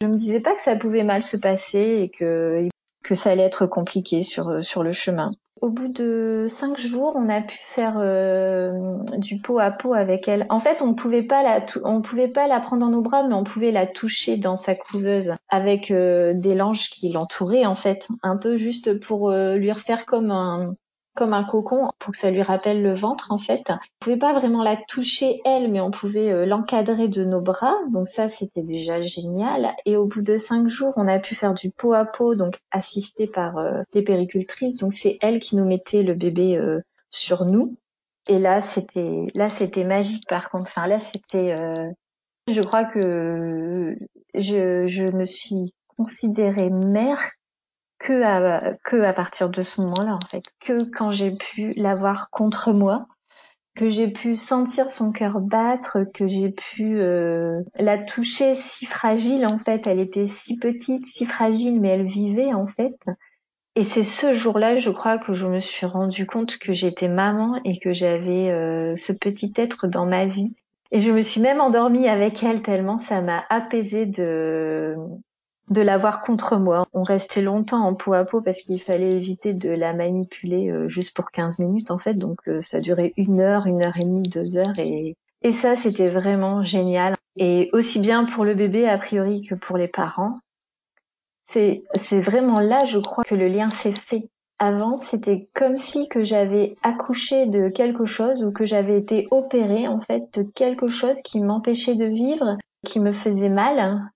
[0.01, 2.67] Je me disais pas que ça pouvait mal se passer et que
[3.03, 5.31] que ça allait être compliqué sur sur le chemin.
[5.62, 8.71] Au bout de cinq jours, on a pu faire euh,
[9.17, 10.45] du pot à pot avec elle.
[10.49, 13.33] En fait, on pouvait pas la, on pouvait pas la prendre dans nos bras, mais
[13.33, 18.07] on pouvait la toucher dans sa couveuse avec euh, des langes qui l'entouraient en fait,
[18.23, 20.75] un peu juste pour euh, lui refaire comme un,
[21.19, 23.69] comme un cocon pour que ça lui rappelle le ventre en fait.
[23.69, 27.75] On pouvait pas vraiment la toucher elle, mais on pouvait euh, l'encadrer de nos bras.
[27.91, 29.75] Donc ça c'était déjà génial.
[29.86, 32.60] Et au bout de cinq jours, on a pu faire du pot à pot, donc
[32.71, 34.77] assisté par euh, les péricultrices.
[34.77, 36.79] Donc c'est elle qui nous mettait le bébé euh,
[37.12, 37.75] sur nous.
[38.27, 40.71] Et là c'était là c'était magique par contre.
[40.71, 41.53] Enfin là c'était
[42.47, 43.97] je crois que
[44.36, 47.19] je, je me suis considérée mère
[47.99, 50.43] que à, que à partir de ce moment-là, en fait.
[50.59, 53.07] Que quand j'ai pu l'avoir contre moi,
[53.75, 59.45] que j'ai pu sentir son cœur battre, que j'ai pu euh, la toucher si fragile,
[59.45, 59.85] en fait.
[59.85, 62.97] Elle était si petite, si fragile, mais elle vivait, en fait.
[63.75, 67.62] Et c'est ce jour-là, je crois, que je me suis rendu compte que j'étais maman
[67.63, 70.55] et que j'avais euh, ce petit être dans ma vie.
[70.91, 74.95] Et je me suis même endormie avec elle tellement ça m'a apaisé de
[75.69, 76.86] de l'avoir contre moi.
[76.93, 80.89] On restait longtemps en peau à peau parce qu'il fallait éviter de la manipuler euh,
[80.89, 82.15] juste pour 15 minutes en fait.
[82.15, 85.75] Donc euh, ça durait une heure, une heure et demie, deux heures et, et ça
[85.75, 87.13] c'était vraiment génial.
[87.38, 90.39] Et aussi bien pour le bébé a priori que pour les parents.
[91.45, 94.29] C'est, c'est vraiment là, je crois, que le lien s'est fait.
[94.60, 99.88] Avant, c'était comme si que j'avais accouché de quelque chose ou que j'avais été opérée
[99.88, 104.12] en fait de quelque chose qui m'empêchait de vivre, qui me faisait mal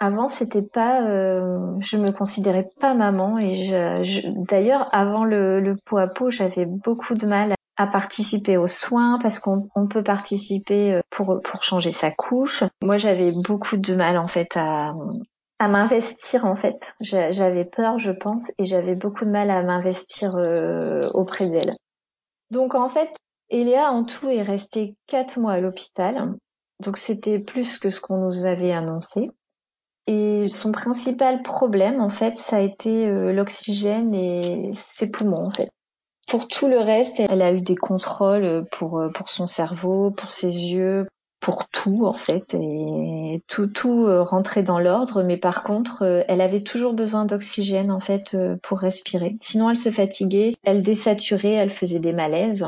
[0.00, 5.76] avant, c'était pas, euh, je me considérais pas maman et je, d'ailleurs, avant le, le
[5.76, 10.02] pot à pot, j'avais beaucoup de mal à participer aux soins parce qu'on on peut
[10.02, 12.64] participer euh, pour pour changer sa couche.
[12.82, 14.94] Moi, j'avais beaucoup de mal en fait à
[15.58, 16.94] à m'investir en fait.
[17.00, 21.74] J'avais peur, je pense, et j'avais beaucoup de mal à m'investir euh, auprès d'elle.
[22.50, 23.14] Donc en fait,
[23.50, 26.34] Eléa en tout est restée quatre mois à l'hôpital.
[26.82, 29.30] Donc c'était plus que ce qu'on nous avait annoncé.
[30.12, 35.50] Et son principal problème, en fait, ça a été euh, l'oxygène et ses poumons, en
[35.52, 35.70] fait.
[36.26, 40.32] Pour tout le reste, elle a eu des contrôles pour euh, pour son cerveau, pour
[40.32, 41.06] ses yeux,
[41.38, 45.22] pour tout en fait, et tout tout euh, rentrait dans l'ordre.
[45.22, 49.36] Mais par contre, elle avait toujours besoin d'oxygène en fait pour respirer.
[49.40, 52.66] Sinon, elle se fatiguait, elle désaturait, elle faisait des malaises.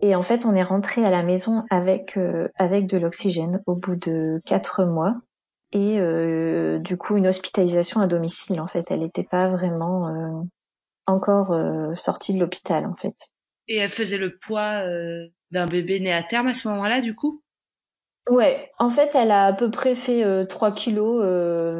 [0.00, 2.18] Et en fait, on est rentré à la maison avec
[2.56, 5.14] avec de l'oxygène au bout de quatre mois
[5.74, 8.86] et euh, du coup une hospitalisation à domicile en fait.
[8.90, 10.42] Elle n'était pas vraiment euh,
[11.06, 13.16] encore euh, sortie de l'hôpital en fait.
[13.66, 14.84] Et elle faisait le poids
[15.50, 17.40] d'un bébé né à terme à ce moment-là du coup?
[18.30, 21.22] Ouais, en fait, elle a à peu près fait 3 kilos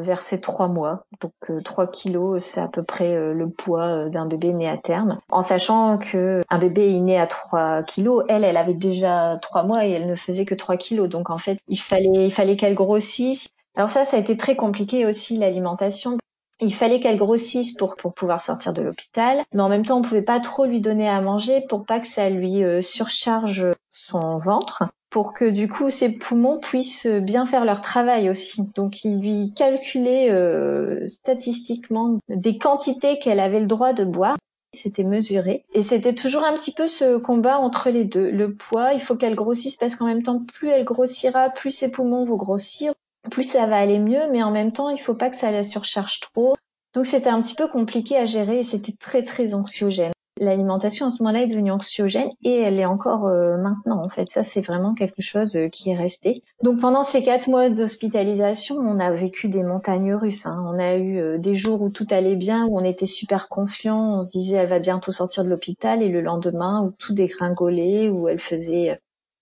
[0.03, 1.05] vers ses 3 mois.
[1.21, 5.19] Donc 3 kilos, c'est à peu près le poids d'un bébé né à terme.
[5.29, 9.63] En sachant que un bébé est né à 3 kilos, elle, elle avait déjà 3
[9.63, 11.07] mois et elle ne faisait que 3 kilos.
[11.07, 14.55] Donc en fait, il fallait, il fallait qu'elle grossisse Alors ça, ça a été très
[14.55, 16.17] compliqué aussi l'alimentation.
[16.61, 20.01] Il fallait qu'elle grossisse pour, pour pouvoir sortir de l'hôpital, mais en même temps, on
[20.01, 24.37] pouvait pas trop lui donner à manger pour pas que ça lui euh, surcharge son
[24.37, 28.69] ventre, pour que du coup ses poumons puissent bien faire leur travail aussi.
[28.75, 34.37] Donc il lui calculait euh, statistiquement des quantités qu'elle avait le droit de boire.
[34.73, 35.65] C'était mesuré.
[35.73, 38.29] Et c'était toujours un petit peu ce combat entre les deux.
[38.29, 41.91] Le poids, il faut qu'elle grossisse parce qu'en même temps, plus elle grossira, plus ses
[41.91, 42.93] poumons vont grossir,
[43.29, 45.63] plus ça va aller mieux, mais en même temps, il faut pas que ça la
[45.63, 46.55] surcharge trop.
[46.93, 50.13] Donc c'était un petit peu compliqué à gérer et c'était très très anxiogène.
[50.39, 54.29] L'alimentation à ce moment-là est devenue anxiogène et elle est encore euh, maintenant en fait.
[54.29, 56.41] Ça c'est vraiment quelque chose euh, qui est resté.
[56.61, 60.45] Donc pendant ces quatre mois d'hospitalisation, on a vécu des montagnes russes.
[60.45, 60.61] Hein.
[60.67, 64.17] On a eu euh, des jours où tout allait bien, où on était super confiant,
[64.17, 68.09] on se disait elle va bientôt sortir de l'hôpital et le lendemain où tout dégringolait,
[68.09, 68.99] où elle faisait.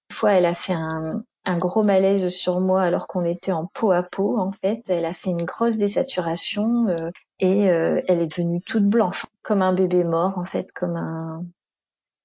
[0.09, 3.65] Une fois elle a fait un, un gros malaise sur moi alors qu'on était en
[3.65, 4.83] peau à peau en fait.
[4.87, 9.61] Elle a fait une grosse désaturation euh, et euh, elle est devenue toute blanche, comme
[9.61, 11.45] un bébé mort en fait, comme un.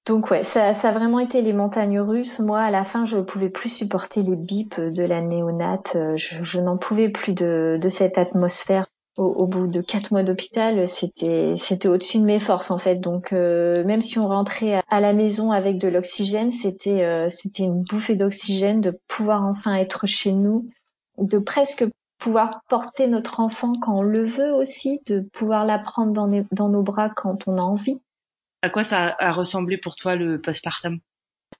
[0.06, 2.40] Donc ouais, ça, ça a vraiment été les montagnes russes.
[2.40, 5.96] Moi, à la fin, je ne pouvais plus supporter les bips de la néonate.
[5.96, 8.86] Euh, je, je n'en pouvais plus de, de cette atmosphère
[9.18, 12.96] au, bout de quatre mois d'hôpital, c'était c'était au-dessus de mes forces en fait.
[12.96, 17.64] Donc euh, même si on rentrait à, la maison avec de l'oxygène, c'était euh, c'était
[17.64, 20.68] une bouffée d'oxygène de pouvoir enfin être chez nous,
[21.18, 21.84] de presque
[22.18, 26.68] pouvoir porter notre enfant quand on le veut aussi, de pouvoir la prendre dans, dans
[26.68, 28.00] nos bras quand on a envie.
[28.62, 30.98] À quoi ça a ressemblé pour toi le postpartum?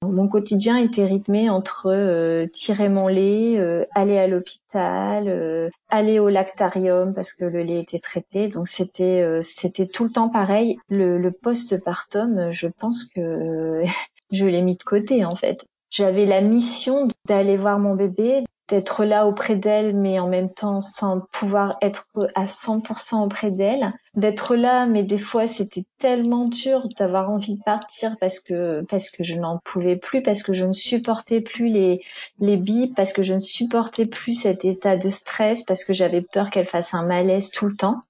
[0.02, 6.18] Mon quotidien était rythmé entre euh, tirer mon lait, euh, aller à l'hôpital, euh, aller
[6.18, 8.48] au lactarium parce que le lait était traité.
[8.48, 10.78] Donc c'était c'était tout le temps pareil.
[10.88, 13.82] Le, le postpartum, je pense que
[14.30, 15.66] je l'ai mis de côté en fait.
[15.90, 20.80] J'avais la mission d'aller voir mon bébé, d'être là auprès d'elle, mais en même temps
[20.80, 26.88] sans pouvoir être à 100% auprès d'elle, d'être là, mais des fois c'était tellement dur
[26.98, 30.66] d'avoir envie de partir parce que parce que je n'en pouvais plus, parce que je
[30.66, 32.02] ne supportais plus les
[32.38, 36.22] les bips, parce que je ne supportais plus cet état de stress, parce que j'avais
[36.22, 38.02] peur qu'elle fasse un malaise tout le temps.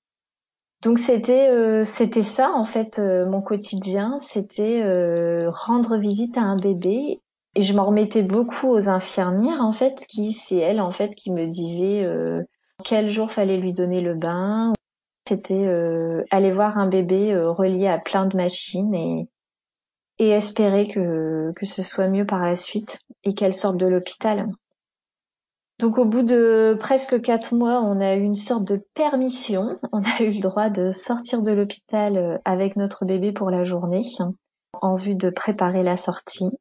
[0.83, 6.43] Donc c'était euh, c'était ça en fait euh, mon quotidien, c'était euh, rendre visite à
[6.43, 7.21] un bébé
[7.59, 11.33] et je m'en remettais beaucoup aux infirmières, en fait, qui, c'est elles, en fait, qui
[11.33, 12.45] me disaient euh,
[12.85, 14.73] quel jour fallait lui donner le bain.
[15.29, 19.29] C'était euh, aller voir un bébé euh, relié à plein de machines et,
[20.21, 24.47] et espérer que, que ce soit mieux par la suite et qu'elle sorte de l'hôpital.
[25.81, 29.81] Donc au bout de presque quatre mois, on a eu une sorte de permission.
[29.91, 34.05] On a eu le droit de sortir de l'hôpital avec notre bébé pour la journée
[34.81, 36.53] en vue de préparer la sortie.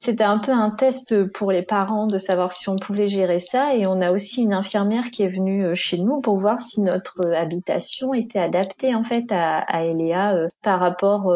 [0.00, 3.74] C'était un peu un test pour les parents de savoir si on pouvait gérer ça.
[3.74, 6.80] Et on a aussi une infirmière qui est venue euh, chez nous pour voir si
[6.80, 11.34] notre euh, habitation était adaptée en fait à, à Eléa euh, par rapport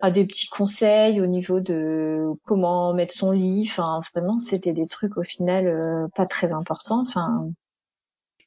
[0.00, 3.66] à des petits conseils au niveau de comment mettre son lit.
[3.68, 7.00] Enfin, vraiment, c'était des trucs au final pas très importants.
[7.00, 7.48] Enfin.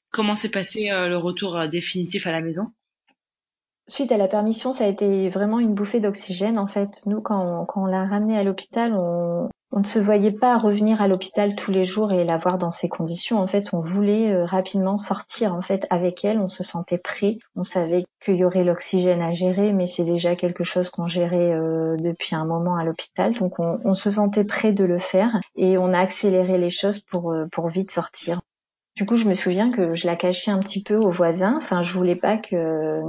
[0.09, 2.71] Comment s'est passé le retour définitif à la maison?
[3.89, 6.59] Suite à la permission, ça a été vraiment une bouffée d'oxygène.
[6.59, 9.97] En fait, nous, quand on, quand on l'a ramené à l'hôpital, on, on, ne se
[9.97, 13.39] voyait pas revenir à l'hôpital tous les jours et la voir dans ces conditions.
[13.39, 15.55] En fait, on voulait euh, rapidement sortir.
[15.55, 17.37] En fait, avec elle, on se sentait prêt.
[17.55, 21.53] On savait qu'il y aurait l'oxygène à gérer, mais c'est déjà quelque chose qu'on gérait
[21.53, 23.35] euh, depuis un moment à l'hôpital.
[23.35, 26.99] Donc, on, on, se sentait prêt de le faire et on a accéléré les choses
[26.99, 28.41] pour euh, pour vite sortir.
[28.97, 31.55] Du coup, je me souviens que je la cachais un petit peu aux voisins.
[31.55, 33.01] Enfin, je voulais pas que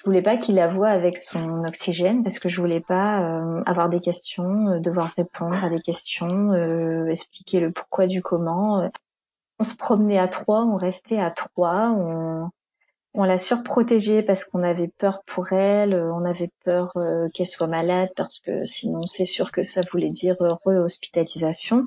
[0.00, 3.62] je voulais pas qu'il la voie avec son oxygène parce que je voulais pas euh,
[3.66, 8.90] avoir des questions, euh, devoir répondre à des questions, euh, expliquer le pourquoi du comment.
[9.58, 12.48] On se promenait à trois, on restait à trois, on,
[13.24, 16.94] l'a surprotégée parce qu'on avait peur pour elle, on avait peur
[17.34, 21.84] qu'elle soit malade parce que sinon c'est sûr que ça voulait dire re-hospitalisation.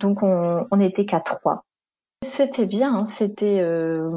[0.00, 1.64] Donc on, on était qu'à trois.
[2.22, 3.60] C'était bien, c'était.
[3.60, 4.08] Euh,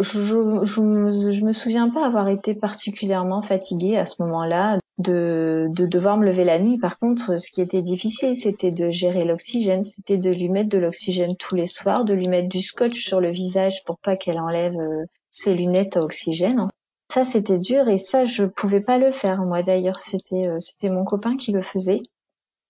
[0.00, 0.22] je,
[0.64, 6.24] je, me souviens pas avoir été particulièrement fatiguée à ce moment-là de, de devoir me
[6.24, 6.78] lever la nuit.
[6.78, 10.78] Par contre, ce qui était difficile, c'était de gérer l'oxygène, c'était de lui mettre de
[10.78, 14.40] l'oxygène tous les soirs, de lui mettre du scotch sur le visage pour pas qu'elle
[14.40, 16.68] enlève euh, ses lunettes à oxygène.
[17.12, 19.42] Ça, c'était dur et ça, je pouvais pas le faire.
[19.42, 22.00] Moi, d'ailleurs, c'était euh, c'était mon copain qui le faisait.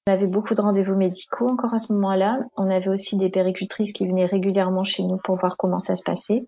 [0.08, 2.40] On avait beaucoup de rendez-vous médicaux encore à ce moment-là.
[2.56, 6.02] On avait aussi des péricultrices qui venaient régulièrement chez nous pour voir comment ça se
[6.02, 6.44] passait.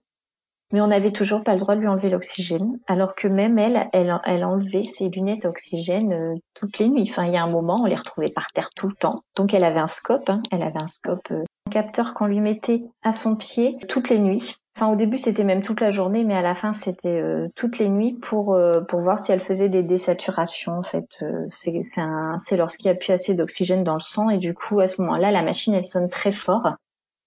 [0.72, 3.88] mais on n'avait toujours pas le droit de lui enlever l'oxygène, alors que même elle,
[3.92, 7.06] elle, enlevait ses lunettes à oxygène euh, toutes les nuits.
[7.08, 9.20] Enfin, il y a un moment, on les retrouvait par terre tout le temps.
[9.36, 10.42] Donc elle avait un scope, hein.
[10.50, 14.18] elle avait un scope, euh, un capteur qu'on lui mettait à son pied toutes les
[14.18, 14.56] nuits.
[14.76, 17.78] Enfin, au début, c'était même toute la journée, mais à la fin, c'était euh, toutes
[17.78, 18.58] les nuits pour
[18.88, 20.72] pour voir si elle faisait des désaturations.
[20.72, 21.06] En fait,
[21.50, 22.02] c'est c'est
[22.38, 25.00] c'est lorsqu'il n'y a plus assez d'oxygène dans le sang et du coup, à ce
[25.02, 26.74] moment-là, la machine, elle sonne très fort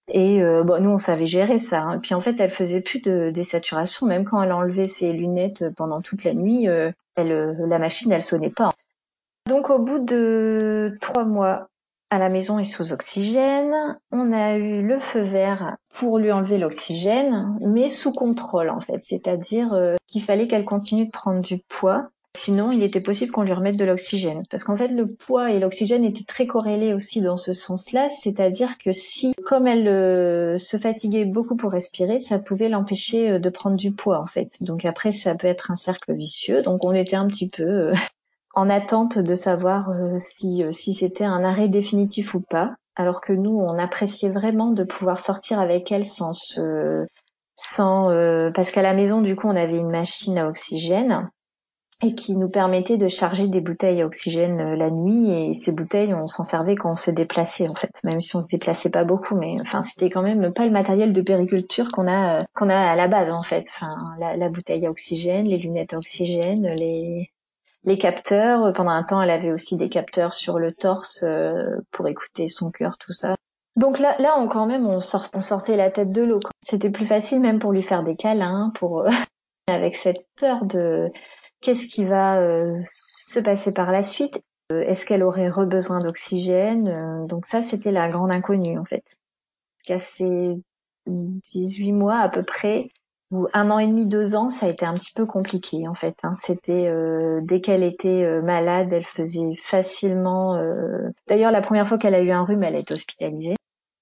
[0.09, 1.81] et euh, bon, nous, on savait gérer ça.
[1.81, 1.99] Hein.
[1.99, 4.07] Puis en fait, elle faisait plus de désaturation.
[4.07, 8.11] Même quand elle enlevait ses lunettes pendant toute la nuit, euh, elle, euh, la machine,
[8.11, 8.71] elle sonnait pas.
[9.49, 11.67] Donc au bout de trois mois
[12.10, 16.58] à la maison et sous oxygène, on a eu le feu vert pour lui enlever
[16.58, 18.99] l'oxygène, mais sous contrôle en fait.
[19.03, 23.51] C'est-à-dire qu'il fallait qu'elle continue de prendre du poids Sinon, il était possible qu'on lui
[23.51, 24.43] remette de l'oxygène.
[24.51, 28.10] Parce qu'en fait, le poids et l'oxygène étaient très corrélés aussi dans ce sens-là.
[28.10, 33.39] C'est-à-dire que si, comme elle euh, se fatiguait beaucoup pour respirer, ça pouvait l'empêcher euh,
[33.39, 34.62] de prendre du poids, en fait.
[34.62, 36.62] Donc après, ça peut être un cercle vicieux.
[36.62, 37.93] Donc on était un petit peu euh,
[38.58, 42.76] en attente de savoir si, si c'était un arrêt définitif ou pas.
[42.95, 47.05] Alors que nous, on appréciait vraiment de pouvoir sortir avec elle sans se...
[47.60, 48.10] Sans,
[48.53, 51.30] parce qu'à la maison, du coup, on avait une machine à oxygène
[52.03, 55.72] et qui nous permettait de charger des bouteilles à oxygène euh, la nuit et ces
[55.72, 58.91] bouteilles on s'en servait quand on se déplaçait en fait même si on se déplaçait
[58.91, 62.43] pas beaucoup mais enfin c'était quand même pas le matériel de périculture qu'on a euh,
[62.53, 65.97] qu'on a à la base en fait enfin la, bouteille à oxygène les lunettes à
[65.97, 67.32] oxygène les
[67.88, 72.07] les capteurs pendant un temps elle avait aussi des capteurs sur le torse euh, pour
[72.07, 73.35] écouter son cœur tout ça
[73.75, 76.39] donc là, là, on, quand même, on, sort, on sortait la tête de l'eau.
[76.63, 79.05] C'était plus facile même pour lui faire des câlins, pour
[79.67, 81.11] avec cette peur de
[81.61, 84.39] Qu'est-ce qui va euh, se passer par la suite
[84.71, 89.17] euh, Est-ce qu'elle aurait besoin d'oxygène euh, Donc ça, c'était la grande inconnue en fait.
[89.85, 90.61] Qu'à ces
[91.07, 92.89] 18 mois à peu près,
[93.53, 96.17] un an et demi, deux ans, ça a été un petit peu compliqué en fait.
[96.23, 96.34] Hein.
[96.41, 96.91] C'était
[97.41, 100.59] dès qu'elle était malade, elle faisait facilement.
[101.28, 103.55] D'ailleurs, la première fois qu'elle a eu un rhume, elle a été hospitalisée.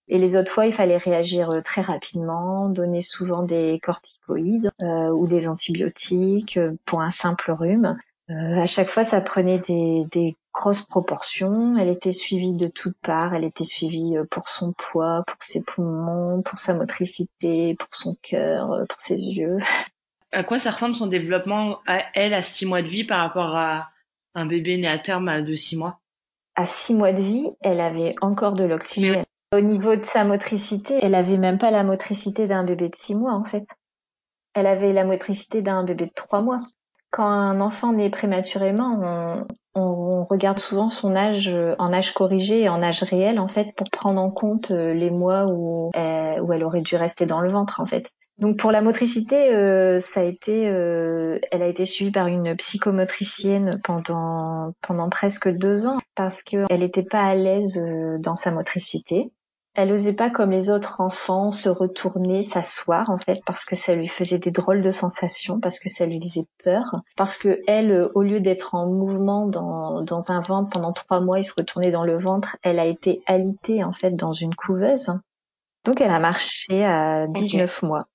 [0.08, 5.10] Et les autres fois, il fallait réagir euh, très rapidement, donner souvent des corticoïdes euh,
[5.10, 7.98] ou des antibiotiques euh, pour un simple rhume.
[8.30, 11.78] Euh, à chaque fois, ça prenait des, des, grosses proportions.
[11.78, 13.34] Elle était suivie de toutes parts.
[13.34, 18.86] Elle était suivie pour son poids, pour ses poumons, pour sa motricité, pour son cœur,
[18.88, 19.58] pour ses yeux.
[20.32, 23.56] À quoi ça ressemble son développement à elle à six mois de vie par rapport
[23.56, 23.90] à
[24.34, 26.02] un bébé né à terme à de six mois?
[26.56, 29.24] À six mois de vie, elle avait encore de l'oxygène.
[29.54, 33.16] Au niveau de sa motricité, elle avait même pas la motricité d'un bébé de six
[33.16, 33.66] mois en fait.
[34.54, 36.62] Elle avait la motricité d'un bébé de trois mois.
[37.16, 42.68] Quand un enfant naît prématurément, on, regarde souvent son âge euh, en âge corrigé et
[42.68, 46.52] en âge réel en fait pour prendre en compte euh, les mois où elle, où
[46.52, 48.10] elle aurait dû rester dans le ventre en fait.
[48.38, 53.80] Donc pour la motricité, euh, ça a été, elle a été suivie par une psychomotricienne
[53.82, 57.82] pendant pendant presque deux ans parce qu'elle n'était pas à l'aise
[58.20, 59.32] dans sa motricité.
[59.76, 63.94] Elle osait pas comme les autres enfants se retourner, s'asseoir en fait parce que ça
[63.94, 68.10] lui faisait des drôles de sensations, parce que ça lui faisait peur, parce que elle,
[68.16, 71.92] au lieu d'être en mouvement dans, dans un ventre pendant trois mois et se retourner
[71.92, 75.12] dans le ventre, elle a été alitée en fait dans une couveuse.
[75.84, 78.08] Donc elle a marché à 19 mois.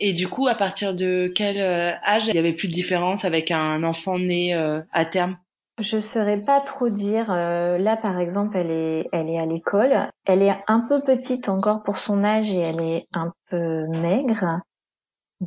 [0.00, 3.24] Et du coup, à partir de quel euh, âge il y avait plus de différence
[3.24, 5.36] avec un enfant né euh, à terme?
[5.78, 7.30] Je saurais pas trop dire.
[7.30, 10.08] Euh, là, par exemple, elle est, elle est à l'école.
[10.24, 14.60] Elle est un peu petite encore pour son âge et elle est un peu maigre.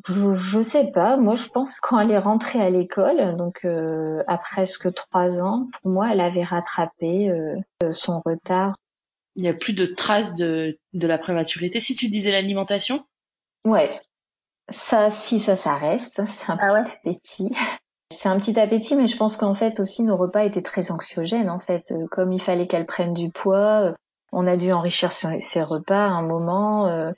[0.05, 1.17] Je, je sais pas.
[1.17, 5.67] Moi, je pense quand elle est rentrée à l'école, donc euh, à presque trois ans,
[5.71, 8.75] pour moi, elle avait rattrapé euh, son retard.
[9.35, 11.79] Il n'y a plus de traces de, de la prématurité.
[11.79, 13.05] Si tu disais l'alimentation?
[13.65, 14.01] Ouais.
[14.69, 16.25] Ça, si ça, ça reste.
[16.27, 17.55] C'est un ah petit appétit.
[18.11, 21.49] C'est un petit appétit, mais je pense qu'en fait aussi nos repas étaient très anxiogènes.
[21.49, 23.93] En fait, euh, comme il fallait qu'elle prenne du poids, euh,
[24.31, 26.87] on a dû enrichir ses repas à un moment.
[26.87, 27.11] Euh,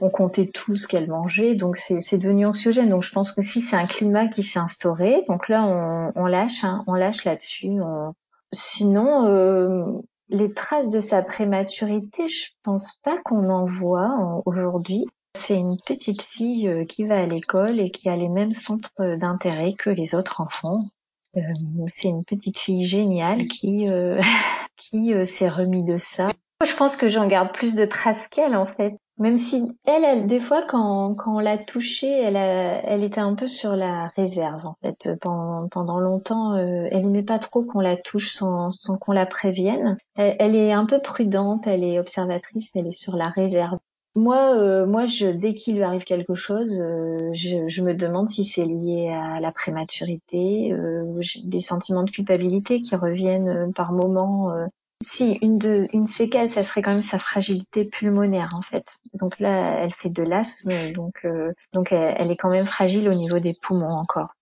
[0.00, 2.88] on comptait tout ce qu'elle mangeait, donc c'est devenu anxiogène.
[2.88, 5.62] Donc je pense que si c'est un climat qui s'est instauré, donc là
[6.16, 7.80] on, lâche, hein, on lâche là-dessus.
[8.50, 15.04] Sinon, les traces de sa prématurité, je pense pas qu'on en voit aujourd'hui.
[15.36, 19.16] C'est une petite fille euh, qui va à l'école et qui a les mêmes centres
[19.16, 20.84] d'intérêt que les autres enfants.
[21.36, 21.40] Euh,
[21.86, 24.20] c'est une petite fille géniale qui euh,
[24.76, 26.30] qui s'est remis de ça.
[26.64, 28.96] Je pense que j'en garde plus de traces qu'elle en fait.
[29.18, 33.20] Même si elle, elle des fois quand, quand on l'a touchée, elle, a, elle était
[33.20, 35.10] un peu sur la réserve en fait.
[35.20, 39.98] Pendant, pendant longtemps, elle aimait pas trop qu'on la touche sans, sans qu'on la prévienne.
[40.16, 43.78] Elle, est un peu prudente, elle est observatrice, elle est sur la réserve.
[44.16, 48.28] Moi, euh, moi, je, dès qu'il lui arrive quelque chose, euh, je, je, me demande
[48.28, 54.52] si c'est lié à la prématurité, euh, des sentiments de culpabilité qui reviennent par moments.
[55.02, 58.84] Si une de, une séquelle, ça serait quand même sa fragilité pulmonaire en fait.
[59.18, 61.26] Donc là, elle fait de l'asthme, donc
[61.72, 64.34] donc elle, elle, est quand même fragile au niveau des poumons encore.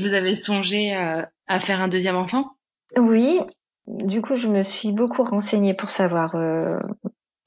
[0.00, 2.56] Vous avez songé à faire un deuxième enfant?
[2.96, 3.40] Oui.
[3.86, 6.34] Du coup, je me suis beaucoup renseignée pour savoir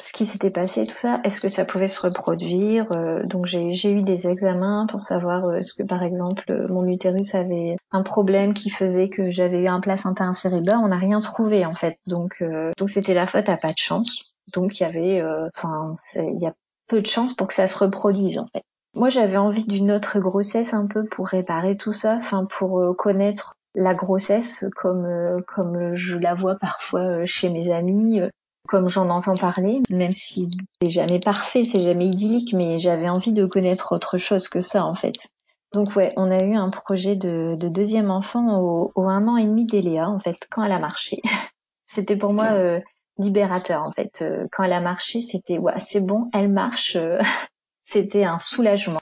[0.02, 3.92] ce qui s'était passé, tout ça, est-ce que ça pouvait se reproduire euh, Donc j'ai
[3.92, 8.02] eu des examens pour savoir euh, est-ce que par exemple euh, mon utérus avait un
[8.02, 10.62] problème qui faisait que j'avais eu un placenta inséré.
[10.68, 11.98] on n'a rien trouvé en fait.
[12.08, 12.44] Donc
[12.78, 14.34] donc c'était la faute à pas de chance.
[14.54, 15.22] Donc il y avait,
[15.56, 16.54] enfin il y a
[16.88, 18.64] peu de chance pour que ça se reproduise en fait.
[18.96, 23.54] Moi j'avais envie d'une autre grossesse un peu pour réparer tout ça, enfin pour connaître
[23.76, 28.22] la grossesse comme comme je la vois parfois chez mes amis
[28.70, 30.48] comme j'en entends parler, même si
[30.80, 34.86] c'est jamais parfait, c'est jamais idyllique, mais j'avais envie de connaître autre chose que ça
[34.86, 35.30] en fait.
[35.74, 39.66] Donc ouais, on a eu un projet de, deuxième enfant au, un an et demi
[39.66, 41.20] d'Eléa en fait, quand elle a marché.
[41.88, 42.80] c'était pour moi euh,
[43.18, 44.22] libérateur en fait.
[44.22, 46.96] Euh, quand elle a marché, c'était ouais, c'est bon, elle marche.
[46.96, 47.18] Euh,
[47.86, 49.00] c'était un soulagement.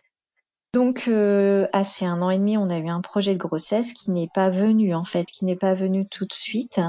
[0.74, 1.10] Donc
[1.74, 4.30] à ces un an et demi, on a eu un projet de grossesse qui n'est
[4.34, 6.80] pas venu en fait, qui n'est pas venu tout de suite.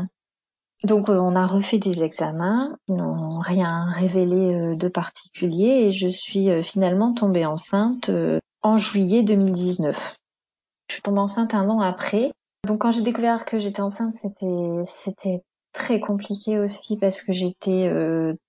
[0.85, 5.91] Donc euh, on a refait des examens, ils n'ont rien révélé euh, de particulier et
[5.91, 8.11] je suis euh, finalement tombée enceinte
[8.63, 10.17] en juillet 2019.
[10.89, 12.33] Je suis tombée enceinte un an après.
[12.67, 17.93] Donc quand j'ai découvert que j'étais enceinte, c'était c'était très compliqué aussi parce que j'étais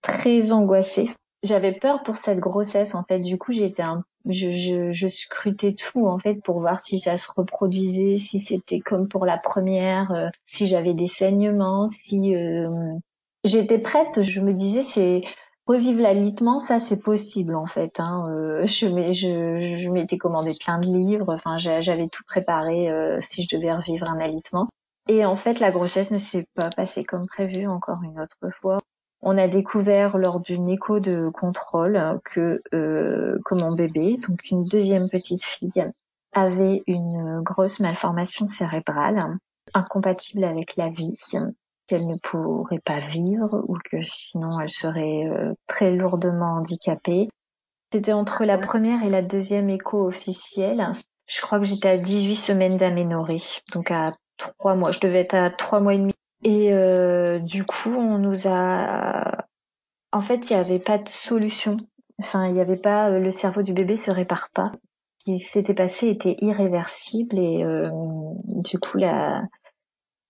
[0.01, 1.09] très angoissée.
[1.43, 3.19] J'avais peur pour cette grossesse en fait.
[3.19, 7.17] Du coup, j'étais un je, je, je, scrutais tout en fait pour voir si ça
[7.17, 12.69] se reproduisait, si c'était comme pour la première, euh, si j'avais des saignements, si euh,
[13.43, 14.21] j'étais prête.
[14.21, 15.21] Je me disais c'est
[15.65, 17.99] revivre l'alitement, ça c'est possible en fait.
[17.99, 18.25] Hein.
[18.29, 22.91] Euh, je, je, je m'étais commandé plein de livres, enfin j'avais tout préparé
[23.21, 24.67] si je devais revivre un alitement.
[25.07, 28.79] Et en fait la grossesse ne s'est pas passée comme prévu encore une autre fois.
[29.21, 35.09] On a découvert lors d'une écho de contrôle que, euh, mon bébé, donc une deuxième
[35.09, 35.91] petite fille,
[36.31, 39.37] avait une grosse malformation cérébrale
[39.73, 41.13] incompatible avec la vie,
[41.87, 47.29] qu'elle ne pourrait pas vivre ou que sinon elle serait euh, très lourdement handicapée.
[47.91, 50.91] C'était entre la première et la deuxième écho officielle.
[51.27, 53.41] Je crois que j'étais à 18 semaines d'aménorrhée,
[53.73, 54.91] donc à trois mois.
[54.91, 56.13] Je devais être à trois mois et demi
[56.43, 59.45] et euh, du coup, on nous a.
[60.11, 61.77] En fait, il n'y avait pas de solution.
[62.19, 63.09] Enfin, il n'y avait pas.
[63.09, 64.71] Euh, le cerveau du bébé se répare pas.
[65.19, 67.89] Ce qui s'était passé était irréversible et euh,
[68.45, 69.43] du coup, la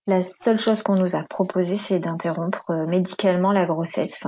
[0.06, 4.26] la seule chose qu'on nous a proposé, c'est d'interrompre médicalement la grossesse.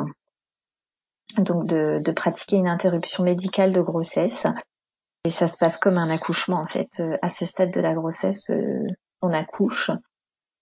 [1.38, 4.46] Donc de, de pratiquer une interruption médicale de grossesse.
[5.24, 7.02] Et ça se passe comme un accouchement en fait.
[7.22, 8.50] À ce stade de la grossesse,
[9.22, 9.90] on accouche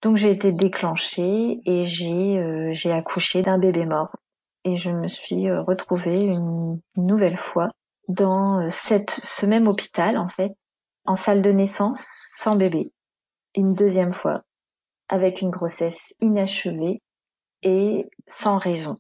[0.03, 4.17] donc j'ai été déclenchée et j'ai euh, j'ai accouché d'un bébé mort
[4.65, 7.69] et je me suis euh, retrouvée une, nouvelle fois
[8.09, 10.53] dans euh, cette ce même hôpital en fait
[11.05, 12.01] en salle de naissance
[12.37, 12.93] sans bébé
[13.55, 14.43] une deuxième fois
[15.09, 17.03] avec une grossesse inachevée
[17.63, 18.97] et sans raison.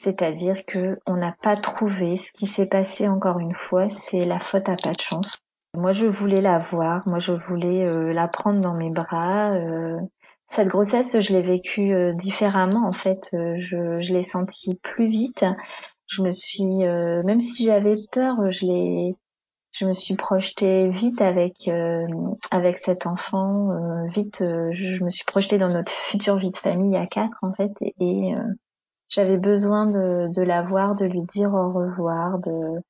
[0.00, 4.38] C'est-à-dire que on n'a pas trouvé ce qui s'est passé encore une fois, c'est la
[4.40, 5.38] faute à pas de chance.
[5.78, 7.06] Moi, je voulais la voir.
[7.06, 9.52] Moi, je voulais euh, la prendre dans mes bras.
[9.52, 9.96] Euh.
[10.48, 12.84] Cette grossesse, je l'ai vécue euh, différemment.
[12.88, 15.44] En fait, je, je l'ai sentie plus vite.
[16.08, 19.14] Je me suis, même si j'avais peur, je l'ai,
[19.72, 21.70] je me suis projetée vite avec
[22.50, 23.68] avec cet enfant.
[24.08, 27.72] vite, je me suis projetée dans notre future vie de famille à quatre, en fait,
[28.00, 28.34] et,
[29.10, 32.80] j'avais besoin de, de la voir, de lui dire au revoir, de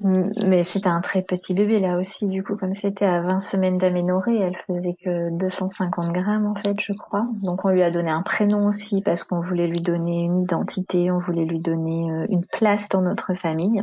[0.00, 3.78] mais c'était un très petit bébé là aussi, du coup, comme c'était à 20 semaines
[3.78, 7.26] d'aménorrhée, elle faisait que 250 grammes en fait, je crois.
[7.42, 11.10] Donc on lui a donné un prénom aussi parce qu'on voulait lui donner une identité,
[11.10, 13.82] on voulait lui donner euh, une place dans notre famille.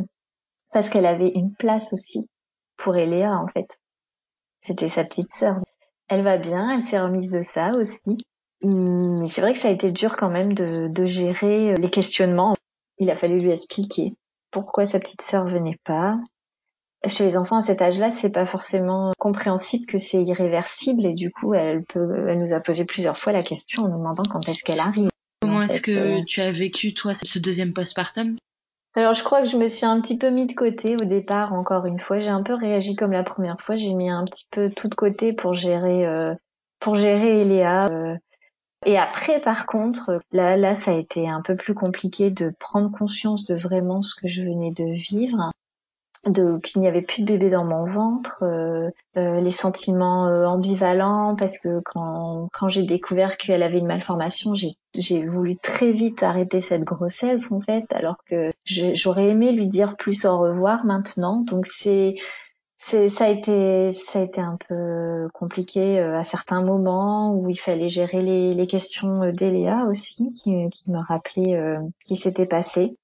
[0.72, 2.30] Parce qu'elle avait une place aussi
[2.78, 3.78] pour Eléa en fait.
[4.62, 5.58] C'était sa petite sœur.
[6.08, 8.26] Elle va bien, elle s'est remise de ça aussi.
[8.62, 11.90] Mm, mais c'est vrai que ça a été dur quand même de, de gérer les
[11.90, 12.56] questionnements.
[13.00, 14.14] Il a fallu lui expliquer
[14.56, 16.18] pourquoi sa petite sœur venait pas.
[17.06, 21.30] Chez les enfants à cet âge-là, c'est pas forcément compréhensible que c'est irréversible et du
[21.30, 24.48] coup, elle peut, elle nous a posé plusieurs fois la question en nous demandant quand
[24.48, 25.10] est-ce qu'elle arrive.
[25.42, 28.38] Comment est-ce que euh, tu as vécu toi ce deuxième postpartum?
[28.96, 31.52] Alors je crois que je me suis un petit peu mis de côté au départ.
[31.52, 33.76] Encore une fois, j'ai un peu réagi comme la première fois.
[33.76, 36.34] J'ai mis un petit peu tout de côté pour gérer, euh,
[36.80, 37.88] pour gérer Eléa.
[37.88, 38.16] Euh,
[38.86, 42.92] Et après, par contre, là, là, ça a été un peu plus compliqué de prendre
[42.92, 45.52] conscience de vraiment ce que je venais de vivre
[46.26, 50.46] de qu'il n'y avait plus de bébé dans mon ventre, euh, euh, les sentiments euh,
[50.46, 56.24] ambivalents parce que quand quand j'ai découvert qu'elle avait une malformation, j'ai voulu très vite
[56.24, 61.42] arrêter cette grossesse en fait, alors que j'aurais aimé lui dire plus au revoir maintenant.
[61.42, 62.16] Donc c'est
[62.86, 67.90] ça a été ça a été un peu compliqué à certains moments où il fallait
[67.90, 71.60] gérer les, questions d'Eléa aussi qui, qui me rappelait
[72.00, 72.98] ce qui s'était passé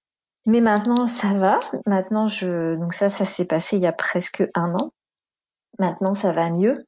[0.46, 1.60] mais maintenant, ça va.
[1.86, 4.92] Maintenant, je donc ça, ça s'est passé il y a presque un an.
[5.80, 6.86] Maintenant, ça va mieux.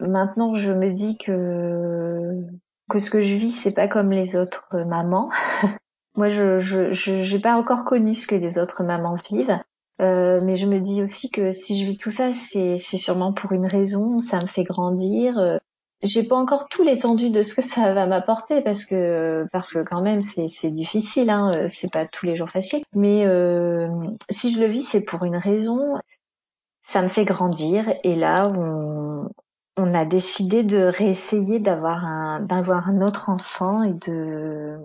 [0.00, 2.42] Maintenant, je me dis que
[2.90, 5.30] que ce que je vis, c'est pas comme les autres mamans.
[6.16, 9.60] Moi, je je j'ai pas encore connu ce que les autres mamans vivent.
[10.00, 13.52] Euh, mais je me dis aussi que si je vis tout ça, c'est sûrement pour
[13.52, 14.20] une raison.
[14.20, 15.38] Ça me fait grandir.
[15.38, 15.58] Euh,
[16.02, 19.82] j'ai pas encore tout l'étendue de ce que ça va m'apporter parce que parce que
[19.82, 23.88] quand même c'est c'est difficile hein, c'est pas tous les jours facile mais euh,
[24.30, 25.98] si je le vis c'est pour une raison
[26.82, 29.28] ça me fait grandir et là on
[29.78, 34.76] on a décidé de réessayer d'avoir un d'avoir un autre enfant et de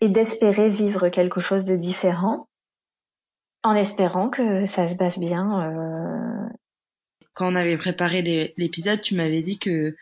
[0.00, 2.46] et d'espérer vivre quelque chose de différent
[3.64, 6.48] en espérant que ça se passe bien euh,
[7.34, 8.22] quand on avait préparé
[8.56, 9.96] l'épisode, tu m'avais dit que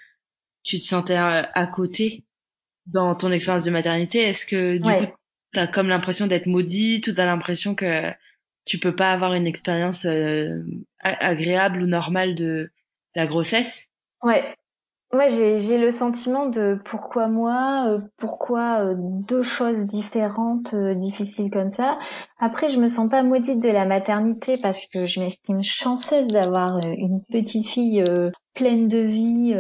[0.63, 2.25] tu te sentais euh, à côté
[2.87, 4.19] dans ton expérience de maternité.
[4.19, 5.13] Est-ce que du coup,
[5.53, 8.11] t'as comme l'impression d'être maudite ou t'as l'impression que
[8.65, 10.63] tu peux pas avoir une expérience euh,
[11.01, 12.71] agréable ou normale de
[13.15, 13.89] la grossesse?
[14.23, 14.55] Ouais,
[15.15, 20.95] Ouais, j'ai j'ai le sentiment de pourquoi moi, euh, pourquoi euh, deux choses différentes, euh,
[20.95, 21.99] difficiles comme ça.
[22.39, 26.79] Après, je me sens pas maudite de la maternité parce que je m'estime chanceuse d'avoir
[26.79, 28.03] une petite fille
[28.55, 29.55] pleine de vie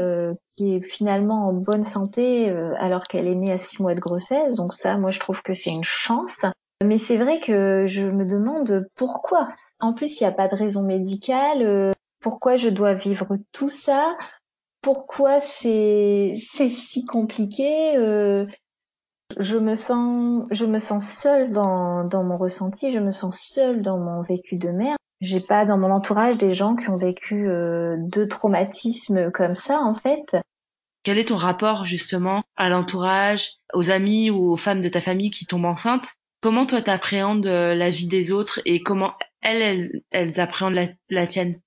[0.56, 2.48] qui est finalement en bonne santé
[2.78, 4.54] alors qu'elle est née à six mois de grossesse.
[4.54, 6.44] Donc ça, moi, je trouve que c'est une chance.
[6.82, 9.48] Mais c'est vrai que je me demande pourquoi.
[9.80, 11.92] En plus, il n'y a pas de raison médicale.
[12.20, 14.16] pourquoi je dois vivre tout ça?
[14.82, 18.46] Pourquoi c'est si compliqué euh,
[19.38, 23.80] je me sens je me sens seule dans dans mon ressenti je me sens seule
[23.80, 24.96] dans mon vécu de mère.
[25.20, 29.78] J'ai pas dans mon entourage des gens qui ont vécu euh, deux traumatismes comme ça
[29.78, 30.36] en fait.
[31.04, 35.30] Quel est ton rapport justement à l'entourage aux amis ou aux femmes de ta famille
[35.30, 36.14] qui tombent enceintes?
[36.40, 39.12] Comment toi t'appréhendes euh, la vie des autres et comment
[39.42, 41.61] elles elles, elles appréhendent la, la tienne?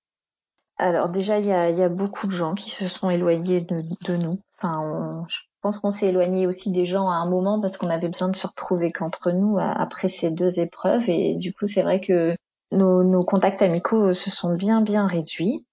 [0.78, 3.84] Alors déjà, il y a, y a, beaucoup de gens qui se sont éloignés de,
[4.04, 4.40] de nous.
[4.58, 8.08] Enfin, je pense qu'on s'est éloigné aussi des gens à un moment parce qu'on avait
[8.08, 11.10] besoin de se retrouver qu'entre nous après ces deux épreuves.
[11.10, 12.36] Et du coup, c'est vrai que
[12.72, 15.66] nos, nos, contacts amicaux se sont bien, bien réduits.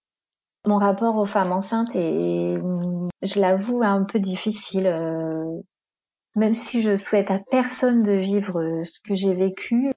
[0.67, 2.61] Mon rapport aux femmes enceintes est,
[3.23, 4.87] je l'avoue, un peu difficile.
[4.87, 5.61] Euh,
[6.37, 9.93] même si je souhaite à personne de vivre ce que j'ai vécu,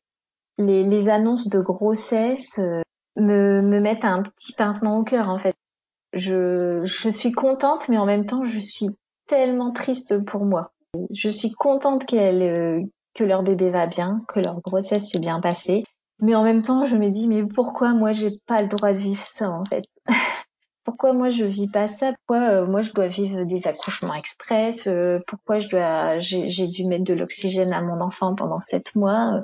[0.58, 2.82] les, les annonces de grossesse, euh,
[3.18, 5.56] me, me mettent un petit pincement au cœur en fait.
[6.14, 8.88] Je, je suis contente, mais en même temps, je suis
[9.28, 10.72] tellement triste pour moi.
[11.12, 12.82] Je suis contente qu'elle, euh,
[13.14, 15.84] que leur bébé va bien, que leur grossesse s'est bien passée,
[16.22, 18.98] mais en même temps, je me dis mais pourquoi moi j'ai pas le droit de
[18.98, 19.84] vivre ça en fait?
[20.84, 22.14] Pourquoi moi je vis pas ça?
[22.14, 24.88] Pourquoi euh, moi je dois vivre des accouchements express?
[24.88, 29.42] Euh, Pourquoi je dois j'ai dû mettre de l'oxygène à mon enfant pendant sept mois?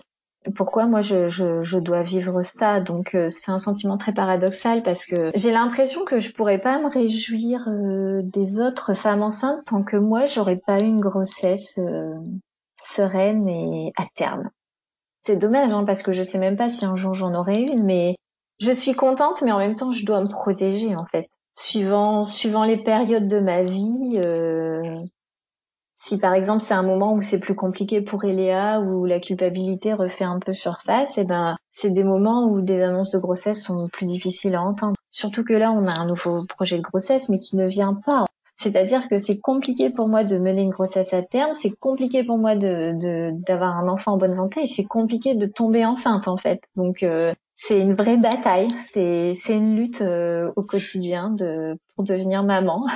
[0.55, 2.79] Pourquoi moi je, je, je, dois vivre ça?
[2.79, 6.79] Donc euh, c'est un sentiment très paradoxal parce que j'ai l'impression que je pourrais pas
[6.79, 11.75] me réjouir euh, des autres femmes enceintes tant que moi j'aurais pas eu une grossesse
[11.77, 12.15] euh,
[12.75, 14.49] sereine et à terme.
[15.23, 17.83] C'est dommage hein, parce que je sais même pas si un jour j'en aurai une
[17.83, 18.15] mais
[18.59, 21.29] je suis contente mais en même temps je dois me protéger en fait.
[21.53, 24.19] Suivant suivant les périodes de ma vie
[26.03, 29.93] si par exemple c'est un moment où c'est plus compliqué pour Eléa, où la culpabilité
[29.93, 33.63] refait un peu surface, et eh ben c'est des moments où des annonces de grossesse
[33.63, 34.95] sont plus difficiles à entendre.
[35.11, 38.25] Surtout que là on a un nouveau projet de grossesse mais qui ne vient pas.
[38.57, 42.39] C'est-à-dire que c'est compliqué pour moi de mener une grossesse à terme, c'est compliqué pour
[42.39, 46.63] moi de d'avoir un enfant en bonne santé c'est compliqué de tomber enceinte en fait.
[46.75, 52.05] Donc euh, c'est une vraie bataille, c'est c'est une lutte euh, au quotidien de pour
[52.05, 52.87] devenir maman.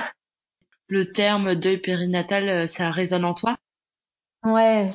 [0.88, 3.56] Le terme deuil périnatal, euh, ça résonne en toi?
[4.44, 4.92] Ouais,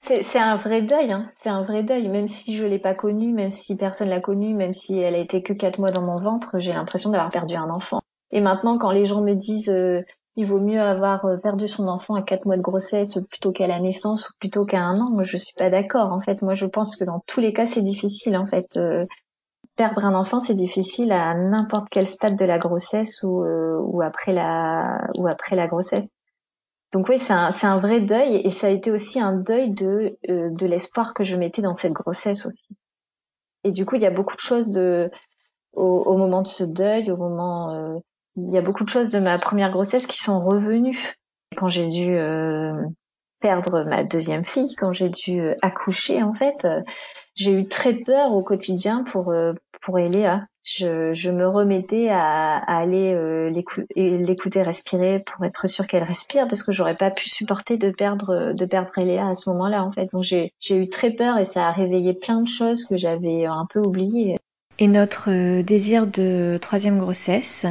[0.00, 1.24] c'est un vrai deuil, hein.
[1.26, 2.08] c'est un vrai deuil.
[2.08, 5.18] Même si je l'ai pas connu, même si personne l'a connu, même si elle a
[5.18, 8.00] été que quatre mois dans mon ventre, j'ai l'impression d'avoir perdu un enfant.
[8.30, 10.02] Et maintenant, quand les gens me disent euh,
[10.36, 13.66] il vaut mieux avoir euh, perdu son enfant à quatre mois de grossesse plutôt qu'à
[13.66, 16.12] la naissance ou plutôt qu'à un an, moi je suis pas d'accord.
[16.12, 18.36] En fait, moi je pense que dans tous les cas c'est difficile.
[18.36, 18.78] En fait,
[19.78, 24.02] perdre un enfant, c'est difficile à n'importe quel stade de la grossesse ou, euh, ou
[24.02, 26.10] après la ou après la grossesse.
[26.92, 29.70] Donc oui, c'est un, c'est un vrai deuil et ça a été aussi un deuil
[29.70, 32.76] de, euh, de l'espoir que je mettais dans cette grossesse aussi.
[33.62, 35.10] Et du coup, il y a beaucoup de choses de,
[35.74, 37.98] au, au moment de ce deuil, au moment, euh,
[38.34, 41.14] il y a beaucoup de choses de ma première grossesse qui sont revenues.
[41.56, 42.72] Quand j'ai dû euh,
[43.40, 46.66] perdre ma deuxième fille, quand j'ai dû accoucher, en fait,
[47.34, 49.32] j'ai eu très peur au quotidien pour
[49.80, 55.86] pour Eléa je, je me remettais à, à aller euh, l'écouter respirer pour être sûre
[55.86, 59.48] qu'elle respire parce que j'aurais pas pu supporter de perdre de perdre Eléa à ce
[59.48, 60.10] moment-là en fait.
[60.12, 63.66] Donc j'ai eu très peur et ça a réveillé plein de choses que j'avais un
[63.72, 64.36] peu oubliées.
[64.78, 67.66] Et notre euh, désir de troisième grossesse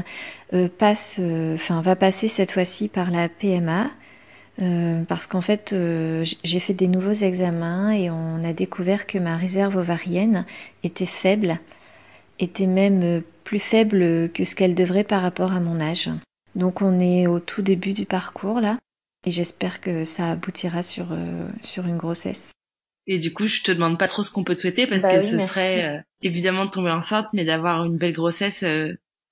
[0.53, 3.88] euh, passe, euh, enfin va passer cette fois-ci par la PMA.
[4.60, 5.76] Euh, parce qu'en fait,
[6.43, 10.45] j'ai fait des nouveaux examens et on a découvert que ma réserve ovarienne
[10.84, 11.60] était faible
[12.39, 16.09] était même euh, plus faible que ce qu'elle devrait par rapport à mon âge.
[16.55, 18.77] Donc on est au tout début du parcours là,
[19.25, 22.51] et j'espère que ça aboutira sur, euh, sur une grossesse.
[23.05, 25.15] Et du coup, je te demande pas trop ce qu'on peut te souhaiter parce bah
[25.15, 28.63] que ce serait euh, évidemment de tomber enceinte, mais d'avoir une belle grossesse.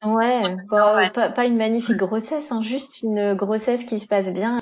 [0.04, 4.60] Ouais, pas, pas, une magnifique grossesse, hein, juste une grossesse qui se passe bien.